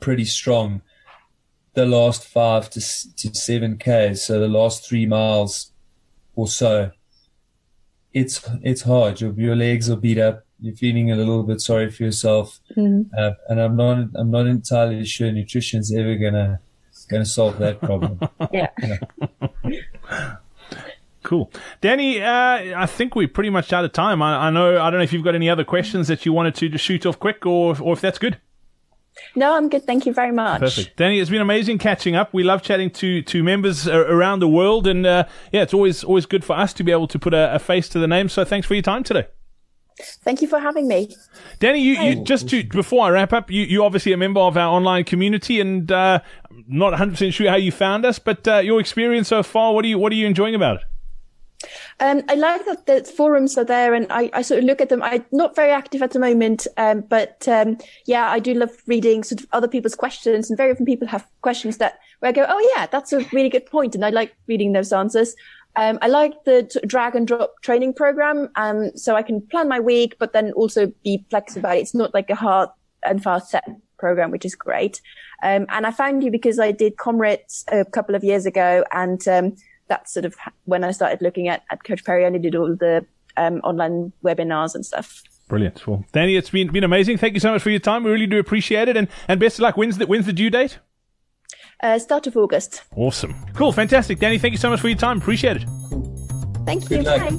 pretty 0.00 0.24
strong, 0.24 0.82
the 1.74 1.86
last 1.86 2.24
five 2.24 2.70
to, 2.70 2.80
to 2.80 3.34
seven 3.34 3.78
Ks, 3.78 4.22
so 4.22 4.40
the 4.40 4.48
last 4.48 4.88
three 4.88 5.06
miles 5.06 5.70
or 6.34 6.48
so, 6.48 6.90
it's, 8.16 8.48
it's 8.62 8.80
hard. 8.82 9.20
Your, 9.20 9.32
your 9.34 9.54
legs 9.54 9.90
are 9.90 9.96
beat 9.96 10.18
up. 10.18 10.44
You're 10.58 10.74
feeling 10.74 11.12
a 11.12 11.16
little 11.16 11.42
bit 11.42 11.60
sorry 11.60 11.90
for 11.90 12.02
yourself. 12.04 12.60
Mm-hmm. 12.74 13.14
Uh, 13.16 13.32
and 13.48 13.60
I'm 13.60 13.76
not, 13.76 14.08
I'm 14.14 14.30
not 14.30 14.46
entirely 14.46 15.04
sure 15.04 15.30
nutrition's 15.30 15.94
ever 15.94 16.14
gonna, 16.16 16.60
gonna 17.10 17.26
solve 17.26 17.58
that 17.58 17.80
problem. 17.80 18.18
yeah. 18.52 18.68
Cool, 21.22 21.50
Dani. 21.82 22.22
Uh, 22.22 22.78
I 22.78 22.86
think 22.86 23.16
we're 23.16 23.28
pretty 23.28 23.50
much 23.50 23.72
out 23.72 23.84
of 23.84 23.92
time. 23.92 24.22
I, 24.22 24.46
I, 24.46 24.50
know. 24.50 24.80
I 24.80 24.90
don't 24.90 25.00
know 25.00 25.04
if 25.04 25.12
you've 25.12 25.24
got 25.24 25.34
any 25.34 25.50
other 25.50 25.64
questions 25.64 26.08
that 26.08 26.24
you 26.24 26.32
wanted 26.32 26.54
to 26.54 26.68
just 26.68 26.84
shoot 26.84 27.04
off 27.04 27.18
quick, 27.18 27.44
or 27.44 27.76
or 27.82 27.94
if 27.94 28.00
that's 28.00 28.18
good. 28.18 28.38
No, 29.34 29.56
I'm 29.56 29.68
good. 29.68 29.84
Thank 29.84 30.06
you 30.06 30.12
very 30.12 30.32
much. 30.32 30.60
Perfect. 30.60 30.96
Dani, 30.96 31.20
it's 31.20 31.30
been 31.30 31.40
amazing 31.40 31.78
catching 31.78 32.16
up. 32.16 32.32
We 32.32 32.42
love 32.42 32.62
chatting 32.62 32.90
to, 32.90 33.22
to 33.22 33.42
members 33.42 33.86
around 33.88 34.40
the 34.40 34.48
world. 34.48 34.86
And 34.86 35.06
uh, 35.06 35.26
yeah, 35.52 35.62
it's 35.62 35.74
always 35.74 36.04
always 36.04 36.26
good 36.26 36.44
for 36.44 36.56
us 36.56 36.72
to 36.74 36.84
be 36.84 36.92
able 36.92 37.08
to 37.08 37.18
put 37.18 37.34
a, 37.34 37.54
a, 37.54 37.58
face 37.58 37.88
to 37.90 37.98
the 37.98 38.06
name. 38.06 38.28
So 38.28 38.44
thanks 38.44 38.66
for 38.66 38.74
your 38.74 38.82
time 38.82 39.04
today. 39.04 39.26
Thank 39.98 40.42
you 40.42 40.48
for 40.48 40.58
having 40.58 40.88
me. 40.88 41.14
Dani, 41.58 41.80
you, 41.80 41.94
you 41.94 42.24
just 42.24 42.50
to, 42.50 42.62
before 42.64 43.06
I 43.06 43.10
wrap 43.10 43.32
up, 43.32 43.50
you, 43.50 43.62
you 43.62 43.82
obviously 43.82 44.12
a 44.12 44.18
member 44.18 44.40
of 44.40 44.56
our 44.56 44.68
online 44.70 45.04
community 45.04 45.58
and 45.58 45.90
uh, 45.90 46.20
not 46.68 46.92
100% 46.92 47.32
sure 47.32 47.48
how 47.48 47.56
you 47.56 47.72
found 47.72 48.04
us, 48.04 48.18
but 48.18 48.46
uh, 48.46 48.58
your 48.58 48.78
experience 48.78 49.28
so 49.28 49.42
far, 49.42 49.72
what 49.72 49.86
are 49.86 49.88
you, 49.88 49.98
what 49.98 50.12
are 50.12 50.16
you 50.16 50.26
enjoying 50.26 50.54
about 50.54 50.76
it? 50.76 50.82
Um, 52.00 52.22
I 52.28 52.34
like 52.34 52.64
that 52.66 52.86
the 52.86 53.04
forums 53.04 53.56
are 53.56 53.64
there, 53.64 53.94
and 53.94 54.06
I, 54.10 54.30
I, 54.32 54.42
sort 54.42 54.58
of 54.58 54.64
look 54.64 54.80
at 54.80 54.88
them. 54.88 55.02
I'm 55.02 55.24
not 55.32 55.56
very 55.56 55.70
active 55.70 56.02
at 56.02 56.10
the 56.10 56.18
moment, 56.18 56.66
um, 56.76 57.00
but 57.00 57.46
um, 57.48 57.78
yeah, 58.04 58.30
I 58.30 58.38
do 58.38 58.54
love 58.54 58.70
reading 58.86 59.24
sort 59.24 59.40
of 59.40 59.46
other 59.52 59.68
people's 59.68 59.94
questions, 59.94 60.50
and 60.50 60.56
very 60.56 60.72
often 60.72 60.84
people 60.84 61.08
have 61.08 61.26
questions 61.40 61.78
that 61.78 61.98
where 62.20 62.28
I 62.28 62.32
go, 62.32 62.44
"Oh 62.48 62.74
yeah, 62.76 62.86
that's 62.86 63.12
a 63.12 63.26
really 63.32 63.48
good 63.48 63.66
point," 63.66 63.94
and 63.94 64.04
I 64.04 64.10
like 64.10 64.34
reading 64.46 64.72
those 64.72 64.92
answers. 64.92 65.34
Um, 65.76 65.98
I 66.00 66.08
like 66.08 66.44
the 66.44 66.62
drag 66.86 67.14
and 67.14 67.26
drop 67.26 67.54
training 67.62 67.94
program, 67.94 68.48
um, 68.56 68.90
so 68.96 69.14
I 69.14 69.22
can 69.22 69.40
plan 69.40 69.68
my 69.68 69.80
week, 69.80 70.16
but 70.18 70.32
then 70.32 70.52
also 70.52 70.92
be 71.04 71.24
flexible. 71.30 71.70
It's 71.70 71.94
not 71.94 72.14
like 72.14 72.30
a 72.30 72.34
hard 72.34 72.70
and 73.04 73.22
fast 73.22 73.50
set 73.50 73.64
program, 73.98 74.30
which 74.30 74.44
is 74.44 74.54
great. 74.54 75.00
Um, 75.42 75.66
and 75.68 75.86
I 75.86 75.90
found 75.90 76.24
you 76.24 76.30
because 76.30 76.58
I 76.58 76.72
did 76.72 76.96
Comrades 76.96 77.64
a 77.68 77.84
couple 77.84 78.14
of 78.14 78.24
years 78.24 78.46
ago, 78.46 78.84
and 78.92 79.26
that's 79.88 80.12
sort 80.12 80.24
of 80.24 80.34
when 80.64 80.84
I 80.84 80.90
started 80.90 81.22
looking 81.22 81.48
at, 81.48 81.62
at 81.70 81.84
Coach 81.84 82.04
Parry. 82.04 82.26
I 82.26 82.30
did 82.30 82.54
all 82.54 82.74
the 82.74 83.04
um, 83.36 83.60
online 83.64 84.12
webinars 84.24 84.74
and 84.74 84.84
stuff. 84.84 85.22
Brilliant. 85.48 85.86
Well, 85.86 86.04
Dani, 86.12 86.36
it's 86.36 86.50
been 86.50 86.72
been 86.72 86.84
amazing. 86.84 87.18
Thank 87.18 87.34
you 87.34 87.40
so 87.40 87.52
much 87.52 87.62
for 87.62 87.70
your 87.70 87.78
time. 87.78 88.02
We 88.02 88.10
really 88.10 88.26
do 88.26 88.38
appreciate 88.38 88.88
it, 88.88 88.96
and 88.96 89.08
and 89.28 89.38
best 89.38 89.56
of 89.56 89.60
luck. 89.60 89.76
When's 89.76 89.98
the 89.98 90.06
when's 90.06 90.26
the 90.26 90.32
due 90.32 90.50
date? 90.50 90.78
Uh, 91.82 91.98
start 91.98 92.26
of 92.26 92.36
August. 92.36 92.82
Awesome. 92.96 93.34
Cool. 93.54 93.70
Fantastic. 93.70 94.18
Dani, 94.18 94.40
thank 94.40 94.52
you 94.52 94.58
so 94.58 94.70
much 94.70 94.80
for 94.80 94.88
your 94.88 94.98
time. 94.98 95.18
Appreciate 95.18 95.58
it. 95.58 95.64
Thank 96.64 96.90
you. 96.90 97.02
Bye. 97.02 97.30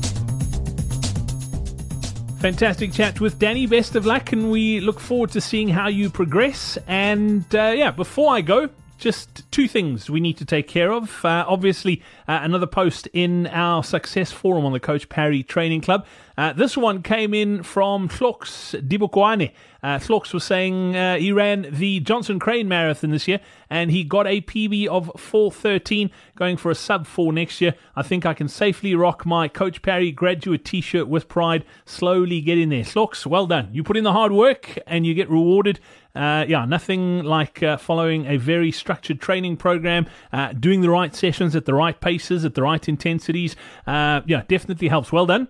Fantastic 2.39 2.93
chat 2.93 3.19
with 3.19 3.39
Dani. 3.39 3.67
Best 3.67 3.95
of 3.95 4.05
luck, 4.05 4.31
and 4.31 4.51
we 4.51 4.79
look 4.79 4.99
forward 4.99 5.31
to 5.31 5.41
seeing 5.41 5.67
how 5.67 5.87
you 5.89 6.09
progress. 6.09 6.77
And 6.87 7.43
uh, 7.53 7.73
yeah, 7.75 7.91
before 7.91 8.33
I 8.33 8.41
go, 8.41 8.69
just 8.97 9.49
two 9.51 9.67
things 9.67 10.09
we 10.09 10.19
need 10.19 10.37
to 10.37 10.45
take 10.45 10.67
care 10.67 10.91
of. 10.91 11.23
Uh, 11.23 11.45
obviously, 11.47 12.01
uh, 12.27 12.39
another 12.41 12.67
post 12.67 13.07
in 13.13 13.47
our 13.47 13.83
success 13.83 14.31
forum 14.31 14.65
on 14.65 14.73
the 14.73 14.79
Coach 14.79 15.09
Parry 15.09 15.43
Training 15.43 15.81
Club. 15.81 16.05
Uh, 16.37 16.53
this 16.53 16.77
one 16.77 17.01
came 17.01 17.33
in 17.33 17.63
from 17.63 18.07
Flox 18.07 18.79
Dibukwane. 18.87 19.51
Uh, 19.81 19.97
Flox 19.97 20.33
was 20.33 20.43
saying 20.43 20.95
uh, 20.95 21.17
he 21.17 21.31
ran 21.31 21.67
the 21.71 21.99
Johnson 21.99 22.39
Crane 22.39 22.67
Marathon 22.67 23.09
this 23.09 23.27
year 23.27 23.39
and 23.69 23.89
he 23.89 24.03
got 24.03 24.27
a 24.27 24.41
PB 24.41 24.87
of 24.87 25.11
413, 25.17 26.11
going 26.35 26.57
for 26.57 26.69
a 26.69 26.75
sub 26.75 27.07
4 27.07 27.33
next 27.33 27.59
year. 27.59 27.73
I 27.95 28.03
think 28.03 28.25
I 28.25 28.33
can 28.35 28.47
safely 28.47 28.93
rock 28.93 29.25
my 29.25 29.47
Coach 29.47 29.81
Parry 29.81 30.11
graduate 30.11 30.63
t 30.63 30.79
shirt 30.81 31.07
with 31.07 31.27
pride. 31.27 31.65
Slowly 31.85 32.41
get 32.41 32.59
in 32.59 32.69
there. 32.69 32.83
Flox, 32.83 33.25
well 33.25 33.47
done. 33.47 33.69
You 33.71 33.83
put 33.83 33.97
in 33.97 34.03
the 34.03 34.13
hard 34.13 34.31
work 34.31 34.77
and 34.85 35.05
you 35.05 35.15
get 35.15 35.29
rewarded. 35.29 35.79
Uh, 36.15 36.45
yeah, 36.47 36.65
nothing 36.65 37.23
like 37.23 37.61
uh, 37.63 37.77
following 37.77 38.25
a 38.25 38.37
very 38.37 38.71
structured 38.71 39.21
training 39.21 39.57
program, 39.57 40.07
uh, 40.33 40.51
doing 40.53 40.81
the 40.81 40.89
right 40.89 41.15
sessions 41.15 41.55
at 41.55 41.65
the 41.65 41.73
right 41.73 41.99
paces, 41.99 42.45
at 42.45 42.55
the 42.55 42.61
right 42.61 42.87
intensities. 42.87 43.55
Uh, 43.85 44.21
yeah, 44.25 44.43
definitely 44.47 44.87
helps. 44.87 45.11
Well 45.11 45.25
done. 45.25 45.47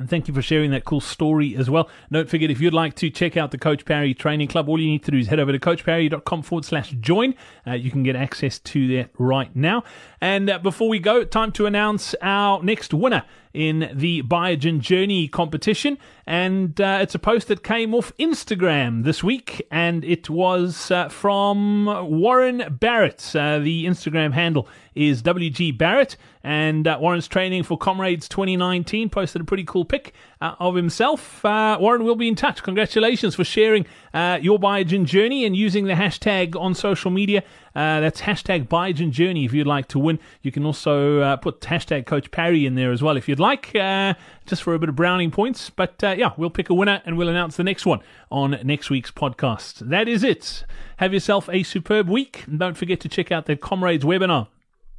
And 0.00 0.08
thank 0.08 0.28
you 0.28 0.34
for 0.34 0.40
sharing 0.40 0.70
that 0.70 0.86
cool 0.86 1.02
story 1.02 1.54
as 1.54 1.68
well. 1.68 1.90
Don't 2.10 2.26
forget, 2.26 2.50
if 2.50 2.58
you'd 2.58 2.72
like 2.72 2.94
to 2.96 3.10
check 3.10 3.36
out 3.36 3.50
the 3.50 3.58
Coach 3.58 3.84
Parry 3.84 4.14
Training 4.14 4.48
Club, 4.48 4.66
all 4.66 4.80
you 4.80 4.88
need 4.88 5.04
to 5.04 5.10
do 5.10 5.18
is 5.18 5.26
head 5.26 5.38
over 5.38 5.52
to 5.52 5.58
coachparry.com 5.58 6.42
forward 6.42 6.64
slash 6.64 6.90
join. 7.00 7.34
Uh, 7.66 7.74
you 7.74 7.90
can 7.90 8.02
get 8.02 8.16
access 8.16 8.58
to 8.60 8.88
that 8.96 9.10
right 9.18 9.54
now. 9.54 9.84
And 10.18 10.48
uh, 10.48 10.58
before 10.58 10.88
we 10.88 11.00
go, 11.00 11.22
time 11.24 11.52
to 11.52 11.66
announce 11.66 12.14
our 12.22 12.62
next 12.62 12.94
winner 12.94 13.24
in 13.52 13.90
the 13.92 14.22
Biogen 14.22 14.80
Journey 14.80 15.28
competition. 15.28 15.98
And 16.26 16.80
uh, 16.80 17.00
it's 17.02 17.14
a 17.14 17.18
post 17.18 17.48
that 17.48 17.62
came 17.62 17.94
off 17.94 18.12
Instagram 18.18 19.04
this 19.04 19.24
week, 19.24 19.66
and 19.70 20.04
it 20.04 20.30
was 20.30 20.90
uh, 20.90 21.08
from 21.08 21.86
Warren 22.08 22.78
Barrett. 22.78 23.34
Uh, 23.34 23.58
the 23.58 23.84
Instagram 23.86 24.32
handle 24.32 24.68
is 24.94 25.22
WG 25.22 25.76
Barrett, 25.76 26.16
and 26.42 26.86
uh, 26.86 26.98
Warren's 27.00 27.28
training 27.28 27.62
for 27.62 27.76
Comrades 27.76 28.28
2019 28.28 29.10
posted 29.10 29.42
a 29.42 29.44
pretty 29.44 29.64
cool 29.64 29.84
pic 29.84 30.14
uh, 30.40 30.54
of 30.58 30.74
himself. 30.74 31.44
Uh, 31.44 31.76
Warren 31.80 32.04
will 32.04 32.16
be 32.16 32.28
in 32.28 32.34
touch. 32.34 32.62
Congratulations 32.62 33.34
for 33.34 33.44
sharing 33.44 33.86
your 34.14 34.58
Biogen 34.58 35.04
Journey 35.04 35.44
and 35.44 35.54
using 35.56 35.84
the 35.84 35.94
hashtag 35.94 36.58
on 36.58 36.74
social 36.74 37.10
media. 37.10 37.42
that's 37.74 38.22
hashtag 38.22 38.68
Biogen 38.68 39.10
Journey 39.10 39.44
if 39.44 39.52
you'd 39.52 39.66
like 39.66 39.88
to 39.88 39.98
win. 39.98 40.18
You 40.42 40.50
can 40.50 40.64
also 40.64 41.36
put 41.38 41.60
hashtag 41.60 42.06
Coach 42.06 42.30
Parry 42.30 42.66
in 42.66 42.74
there 42.74 42.92
as 42.92 43.02
well 43.02 43.16
if 43.16 43.28
you'd 43.28 43.40
like, 43.40 43.74
uh, 43.74 44.14
just 44.46 44.62
for 44.62 44.74
a 44.74 44.78
bit 44.78 44.88
of 44.88 44.96
browning 44.96 45.30
points. 45.30 45.70
But 45.70 46.02
uh, 46.02 46.14
yeah, 46.16 46.32
we'll 46.36 46.50
pick 46.50 46.70
a 46.70 46.74
winner 46.74 47.02
and 47.04 47.16
we'll 47.16 47.28
announce 47.28 47.56
the 47.56 47.64
next 47.64 47.86
one 47.86 48.00
on 48.30 48.58
next 48.64 48.90
week's 48.90 49.10
podcast. 49.10 49.78
That 49.88 50.08
is 50.08 50.24
it. 50.24 50.64
Have 50.96 51.12
yourself 51.12 51.48
a 51.50 51.62
superb 51.62 52.08
week. 52.08 52.44
And 52.46 52.58
don't 52.58 52.76
forget 52.76 53.00
to 53.00 53.08
check 53.08 53.30
out 53.30 53.46
the 53.46 53.56
Comrades 53.56 54.04
webinar. 54.04 54.48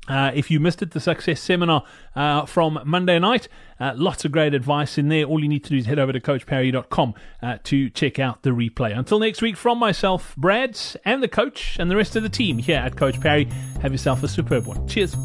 Uh, 0.08 0.32
if 0.34 0.50
you 0.50 0.60
missed 0.60 0.82
it, 0.82 0.92
the 0.92 1.00
success 1.00 1.40
seminar 1.40 1.84
uh, 2.16 2.46
from 2.46 2.80
Monday 2.86 3.20
night, 3.20 3.48
uh, 3.80 3.94
lots 3.96 4.26
of 4.26 4.32
great 4.32 4.54
advice 4.54 4.98
in 4.98 5.10
there. 5.10 5.26
All 5.26 5.42
you 5.42 5.48
need 5.48 5.64
to 5.66 5.70
do 5.70 5.78
is 5.78 5.86
head 5.86 6.00
over 6.00 6.12
to 6.12 6.20
coachparry.com 6.20 7.14
uh, 7.42 7.58
to 7.66 7.90
check 7.92 8.18
out 8.18 8.42
the 8.42 8.50
replay. 8.50 8.98
Until 8.98 9.20
next 9.20 9.42
week, 9.42 9.56
from 9.56 9.78
myself, 9.78 10.36
Brad, 10.36 10.78
and 11.06 11.22
the 11.22 11.28
coach, 11.28 11.78
and 11.80 11.90
the 11.90 11.96
rest 11.96 12.16
of 12.16 12.24
the 12.24 12.30
team 12.30 12.58
here 12.58 12.78
at 12.78 12.96
Coach 12.96 13.22
Parry, 13.22 13.46
have 13.82 13.92
yourself 13.92 14.24
a 14.24 14.28
superb 14.28 14.66
one. 14.66 14.88
Cheers. 14.88 15.16